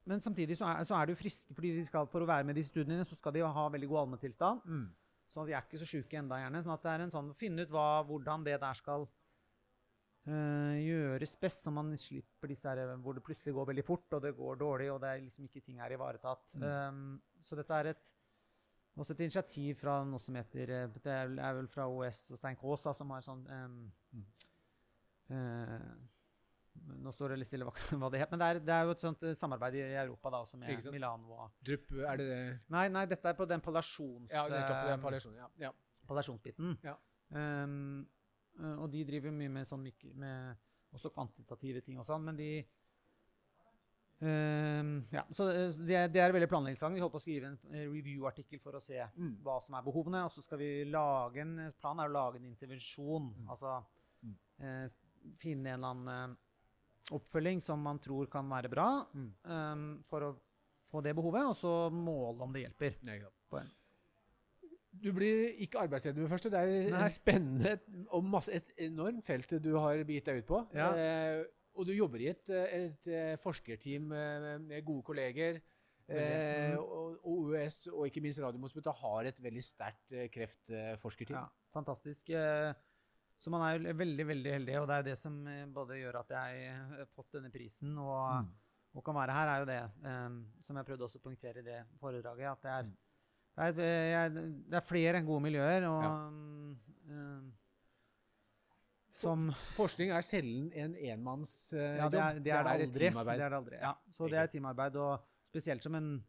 Men 0.04 0.19
samtidig 0.19 0.58
så 0.58 0.65
er, 0.65 0.84
så 0.84 0.95
er 0.97 1.06
det 1.06 1.13
jo 1.15 1.21
friske, 1.21 1.54
fordi 1.54 1.76
de 1.78 1.86
skal, 1.86 2.08
for 2.08 2.21
å 2.21 2.26
være 2.26 2.43
med 2.43 2.58
i 2.58 2.62
de 2.62 2.65
studiene, 2.67 3.04
så 3.06 3.15
skal 3.15 3.32
de 3.34 3.39
jo 3.43 3.47
ha 3.47 3.69
veldig 3.69 3.88
god 3.88 4.00
allmenntilstand. 4.00 4.62
Mm. 4.65 4.88
Sånn 5.30 5.43
at 5.43 5.47
de 5.47 5.54
er 5.54 5.62
ikke 5.62 5.78
så 5.80 5.86
sjuke 5.86 6.17
enda 6.17 6.36
gjerne. 6.41 6.63
Sånn 6.63 6.74
at 6.74 6.82
det 6.82 6.91
er 6.91 7.04
en 7.06 7.12
sånn 7.13 7.36
finne 7.38 7.62
ut 7.62 7.69
hva, 7.69 8.04
hvordan 8.08 8.43
det 8.43 8.60
der 8.60 8.74
skal 8.74 9.08
eh, 10.27 10.77
gjøres 10.86 11.36
best, 11.41 11.65
så 11.65 11.73
man 11.73 11.93
slipper 11.97 12.51
disse 12.51 12.69
her 12.69 12.95
hvor 13.01 13.17
det 13.17 13.23
plutselig 13.25 13.55
går 13.57 13.69
veldig 13.71 13.86
fort, 13.88 14.07
og 14.17 14.23
det 14.25 14.36
går 14.38 14.62
dårlig, 14.62 14.91
og 14.93 15.01
det 15.03 15.10
er 15.12 15.23
liksom 15.25 15.47
ikke 15.47 15.63
ting 15.65 15.81
er 15.81 15.95
ivaretatt. 15.97 16.55
Um, 16.62 17.21
så 17.45 17.57
dette 17.57 17.77
er 17.77 17.93
et 17.95 18.12
også 18.99 19.15
et 19.15 19.23
initiativ 19.25 19.75
fra 19.79 20.01
noe 20.03 20.19
som 20.19 20.36
heter 20.36 20.71
eh, 20.75 20.88
Det 21.03 21.12
er 21.12 21.29
vel- 21.55 21.69
fra 21.71 21.88
OS 21.88 22.31
og 22.31 22.39
Stein 22.41 22.57
Kaasa, 22.60 22.93
som 22.93 23.13
har 23.15 23.23
sånn 23.23 23.45
um, 23.47 23.77
eh, 25.31 25.91
Nå 27.01 27.12
står 27.12 27.34
det 27.34 27.41
litt 27.41 27.49
stille 27.49 27.67
hva, 27.67 27.73
det 28.12 28.21
het, 28.21 28.31
men 28.31 28.41
det 28.41 28.47
er, 28.47 28.60
det 28.67 28.75
er 28.75 28.88
jo 28.88 28.95
et 28.95 29.05
sånt 29.05 29.23
eh, 29.27 29.36
samarbeid 29.38 29.79
i 29.79 29.84
Europa 30.03 30.31
da, 30.34 30.41
også 30.45 30.60
med? 30.60 30.86
Milano 30.91 31.38
og 31.38 31.55
Drup, 31.63 31.91
er 31.99 32.19
det 32.19 32.27
det? 32.29 32.41
Nei, 32.73 32.88
nei, 32.93 33.05
dette 33.12 33.31
er 33.31 33.38
på 33.38 33.47
den 33.47 33.63
pallasjons... 33.63 34.31
Ja, 34.31 34.45
nettopp. 34.51 34.88
Det 34.88 34.95
eh, 34.95 35.01
palliasjon. 35.03 35.36
Ja. 35.39 35.49
ja. 35.67 35.71
pallasjonsbiten. 36.07 36.77
Ja. 36.84 36.95
Um, 37.31 37.77
eh, 38.03 38.20
og 38.60 38.92
de 38.92 39.04
driver 39.06 39.32
mye 39.32 39.50
med 39.50 39.66
sånn 39.68 39.84
med 40.16 40.56
også 40.94 41.10
kvantitative 41.14 41.82
ting 41.82 41.98
og 42.00 42.06
sånn, 42.06 42.24
men 42.24 42.36
de 42.36 42.50
um, 44.22 44.92
Ja, 45.12 45.24
så 45.34 45.48
eh, 45.50 45.72
det, 45.88 45.96
er- 45.98 46.12
det 46.12 46.22
er 46.22 46.34
veldig 46.36 46.50
planleggingslang. 46.52 46.94
Vi 46.94 47.02
holder 47.02 47.16
på 47.16 47.22
å 47.22 47.24
skrive 47.24 47.48
en 47.52 47.58
eh, 47.74 47.88
review-artikkel 47.90 48.60
for 48.62 48.78
å 48.78 48.82
se 48.84 49.00
Mm. 49.18 49.38
hva 49.44 49.60
som 49.64 49.76
er 49.76 49.82
behovene, 49.88 50.26
og 50.26 50.32
så 50.32 50.44
skal 50.44 50.58
vi 50.62 50.86
lage 50.86 51.42
en 51.42 51.74
plan 51.80 52.00
er 52.00 52.10
å 52.10 52.14
lage 52.14 52.36
en 52.38 52.46
intervensjon. 52.52 53.32
Altså 53.50 53.84
Mm. 54.24 54.36
eh, 54.60 54.90
finne 55.40 55.68
en 55.74 55.80
eller 55.84 55.88
annen 55.96 56.32
eh, 56.32 56.38
oppfølging 57.18 57.60
som 57.62 57.82
man 57.82 57.98
tror 58.00 58.28
kan 58.30 58.48
være 58.50 58.70
bra, 58.70 59.06
Mm. 59.14 59.34
um, 59.46 60.04
for 60.08 60.22
å 60.22 60.36
få 60.92 61.02
det 61.02 61.16
behovet, 61.16 61.46
og 61.48 61.56
så 61.56 61.90
måle 61.92 62.42
om 62.42 62.52
det 62.54 62.64
hjelper. 62.68 62.96
Ja, 63.04 63.14
ja. 63.16 63.62
Du 65.02 65.10
blir 65.16 65.56
ikke 65.66 65.80
arbeidsledig 65.82 66.18
med 66.22 66.28
det 66.28 66.32
første. 66.36 66.52
Det 66.54 66.60
er 66.62 66.92
Nei. 66.94 67.08
spennende 67.10 67.72
og 68.14 68.24
masse, 68.30 68.54
et 68.54 68.72
enormt 68.86 69.26
felt 69.26 69.50
du 69.64 69.72
har 69.80 70.04
begitt 70.06 70.26
deg 70.30 70.44
ut 70.44 70.48
på. 70.52 70.60
Ja. 70.78 70.92
Eh, 70.94 71.44
og 71.74 71.88
du 71.88 71.94
jobber 71.96 72.20
i 72.22 72.28
et, 72.30 72.50
et, 72.52 72.74
et, 72.92 73.08
eh, 73.08 73.36
forskerteam 73.42 74.12
eh, 74.14 74.58
med 74.60 74.86
gode 74.86 75.04
kolleger. 75.08 75.62
Eh, 76.12 76.76
og, 76.76 77.18
og 77.24 77.28
OUS 77.32 77.86
og 77.94 78.06
ikke 78.10 78.22
minst 78.26 78.42
Radiumhospitalet 78.44 79.00
har 79.00 79.30
et 79.30 79.38
veldig 79.42 79.64
sterkt 79.64 80.12
eh, 80.12 80.28
kreftforskerteam. 80.34 81.38
Ja, 81.40 81.46
fantastisk. 81.74 82.30
Så 83.42 83.50
man 83.50 83.64
er 83.66 83.78
jo 83.80 83.94
veldig, 83.98 84.26
veldig 84.28 84.52
heldig, 84.54 84.76
og 84.82 84.90
det 84.90 84.94
er 84.96 85.02
jo 85.02 85.08
det 85.10 85.18
som 85.18 85.38
både 85.74 85.98
gjør 86.02 86.20
at 86.20 86.34
jeg 86.36 86.74
har 86.92 87.08
fått 87.16 87.32
denne 87.40 87.50
prisen 87.54 87.96
og, 87.98 88.44
Mm. 88.44 88.52
og 89.00 89.06
kan 89.08 89.16
være 89.18 89.34
her, 89.34 89.48
er 89.56 89.60
jo 89.64 89.70
det 89.72 89.80
um, 90.06 90.36
som 90.62 90.78
jeg 90.78 90.86
prøvde 90.86 91.08
også 91.08 91.18
å 91.18 91.24
poengtere 91.24 91.64
i 91.64 91.66
det 91.66 91.80
foredraget, 91.98 92.52
at 92.52 92.62
det 92.68 92.72
er, 92.76 92.84
Mm. 92.92 92.98
Det 93.58 93.84
er, 93.86 94.06
jeg, 94.12 94.34
det 94.72 94.78
er 94.80 94.86
flere 94.88 95.22
gode 95.28 95.42
miljøer, 95.44 95.84
og 95.90 96.04
Ja. 96.04 96.12
eh, 97.12 97.42
som 99.14 99.50
Forskning 99.76 100.10
er 100.16 100.24
sjelden 100.26 100.72
en 100.74 100.96
enmannsjobb. 100.96 101.78
eh, 101.80 101.98
Ja, 102.00 102.08
det 102.10 102.20
er 102.20 102.40
det, 102.40 102.52
er 102.54 102.64
det 102.64 102.72
aldri. 102.88 103.10
teamarbeid. 103.10 103.38
Det 103.38 103.46
er 103.46 103.50
det 103.50 103.58
aldri. 103.60 103.78
Ja. 103.82 103.94
Så 104.18 104.30
det 104.30 104.38
er 104.40 104.48
teamarbeid, 104.48 104.96
og 104.96 105.20
spesielt 105.52 105.84
som 105.84 105.96
en 105.96 106.24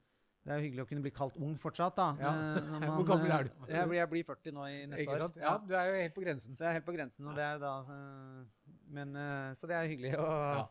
Det 0.44 0.50
er 0.50 0.56
jo 0.58 0.62
hyggelig 0.66 0.82
å 0.82 0.88
kunne 0.88 1.02
bli 1.02 1.10
kalt 1.14 1.36
ung 1.38 1.52
fortsatt, 1.56 1.94
da. 1.94 2.16
Ja. 2.18 2.30
eh, 2.58 2.64
når 2.66 2.80
Hvor 2.98 3.06
gammel 3.06 3.30
eh, 3.30 3.36
er 3.38 3.44
du? 3.44 3.50
Jeg 3.70 3.86
blir, 3.88 3.96
jeg 4.00 4.08
blir 4.10 4.24
40 4.26 4.52
nå 4.52 4.64
i 4.66 4.86
neste 4.90 5.02
Ikke 5.04 5.14
år. 5.14 5.18
sant? 5.22 5.36
Ja, 5.38 5.52
du 5.58 5.74
er 5.78 5.86
jo 5.86 6.00
helt 6.02 6.14
på 6.16 6.24
grensen. 6.24 6.54
Så 6.58 6.64
jeg 6.64 6.68
er 6.68 6.72
helt 6.80 6.84
på 6.88 6.94
grensen, 6.96 7.26
og 7.30 7.36
det 7.38 7.44
er 7.46 7.52
jo 7.52 7.60
da 7.62 7.74
eh, 7.94 8.72
Men 8.90 9.14
eh, 9.14 9.54
Så 9.54 9.68
det 9.70 9.76
er 9.78 9.86
hyggelig 9.86 10.16
å 10.18 10.26
Ja. 10.26 10.66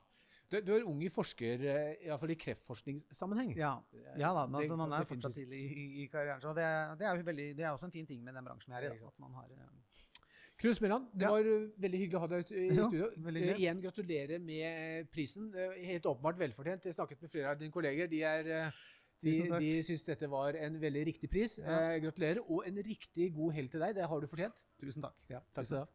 Du, 0.52 0.58
du 0.68 0.72
er 0.76 0.84
ung 0.84 1.00
i 1.04 1.10
forsker, 1.10 1.62
eh, 1.64 2.06
iallfall 2.10 2.34
i 2.34 2.36
kreftforskningssammenheng. 2.36 3.54
Ja, 3.56 3.74
ja 4.20 4.34
da, 4.36 4.46
men 4.48 4.60
altså, 4.62 4.76
man 4.80 4.92
er 4.98 5.06
fortsatt 5.08 5.34
tidlig 5.38 5.62
i, 5.72 5.86
i 6.04 6.08
karrieren. 6.12 6.42
Så 6.44 6.52
det, 6.58 6.66
er- 6.68 6.96
det 7.00 7.08
er 7.08 7.16
jo 7.22 7.24
veldig, 7.30 7.46
det 7.56 7.64
er 7.66 7.72
også 7.72 7.88
en 7.88 7.94
fin 7.96 8.06
ting 8.10 8.24
med 8.26 8.36
den 8.36 8.44
bransjen 8.50 8.74
her. 8.76 8.90
er. 8.90 8.98
Da, 9.00 9.08
at 9.14 9.20
man 9.24 9.32
har, 9.40 9.48
eh, 9.56 9.78
Knut 10.62 10.76
Smeland, 10.78 11.08
det 11.18 11.24
Ja. 11.26 11.30
var 11.34 11.40
uh, 11.48 11.70
veldig 11.82 12.00
hyggelig 12.04 12.18
å 12.18 12.20
ha 12.22 12.28
deg 12.30 12.52
i 12.52 12.68
studio. 12.76 13.08
veldig 13.18 13.42
Eh, 13.50 13.62
igjen 13.64 13.80
gratulerer 13.82 14.40
med 14.40 15.08
prisen. 15.10 15.48
Er 15.56 15.72
Helt 15.88 16.06
åpenbart 16.06 16.38
velfortjent. 16.38 16.84
Jeg 16.86 16.94
snakket 17.00 17.22
med 17.24 17.32
flere 17.32 17.50
av 17.50 17.58
dine 17.58 17.72
kolleger. 17.74 18.08
De, 18.12 18.20
er, 18.22 18.46
eh, 18.46 18.84
de, 19.24 19.34
de 19.58 19.72
syns 19.88 20.04
dette 20.06 20.30
var 20.30 20.54
en 20.54 20.78
veldig 20.84 21.06
riktig 21.08 21.32
pris. 21.32 21.58
Ja. 21.58 21.80
Eh, 21.96 22.00
gratulerer. 22.04 22.44
Og 22.46 22.62
en 22.68 22.78
riktig 22.78 23.32
god 23.34 23.54
helg 23.58 23.72
til 23.72 23.80
deg. 23.88 23.96
Det 23.96 24.06
har 24.06 24.20
du 24.22 24.28
fortjent. 24.28 24.54
tusen 24.82 25.02
takk. 25.02 25.16
Ja, 25.30 25.40
takk 25.56 25.66
skal 25.66 25.78
du 25.78 25.82
ha. 25.82 25.90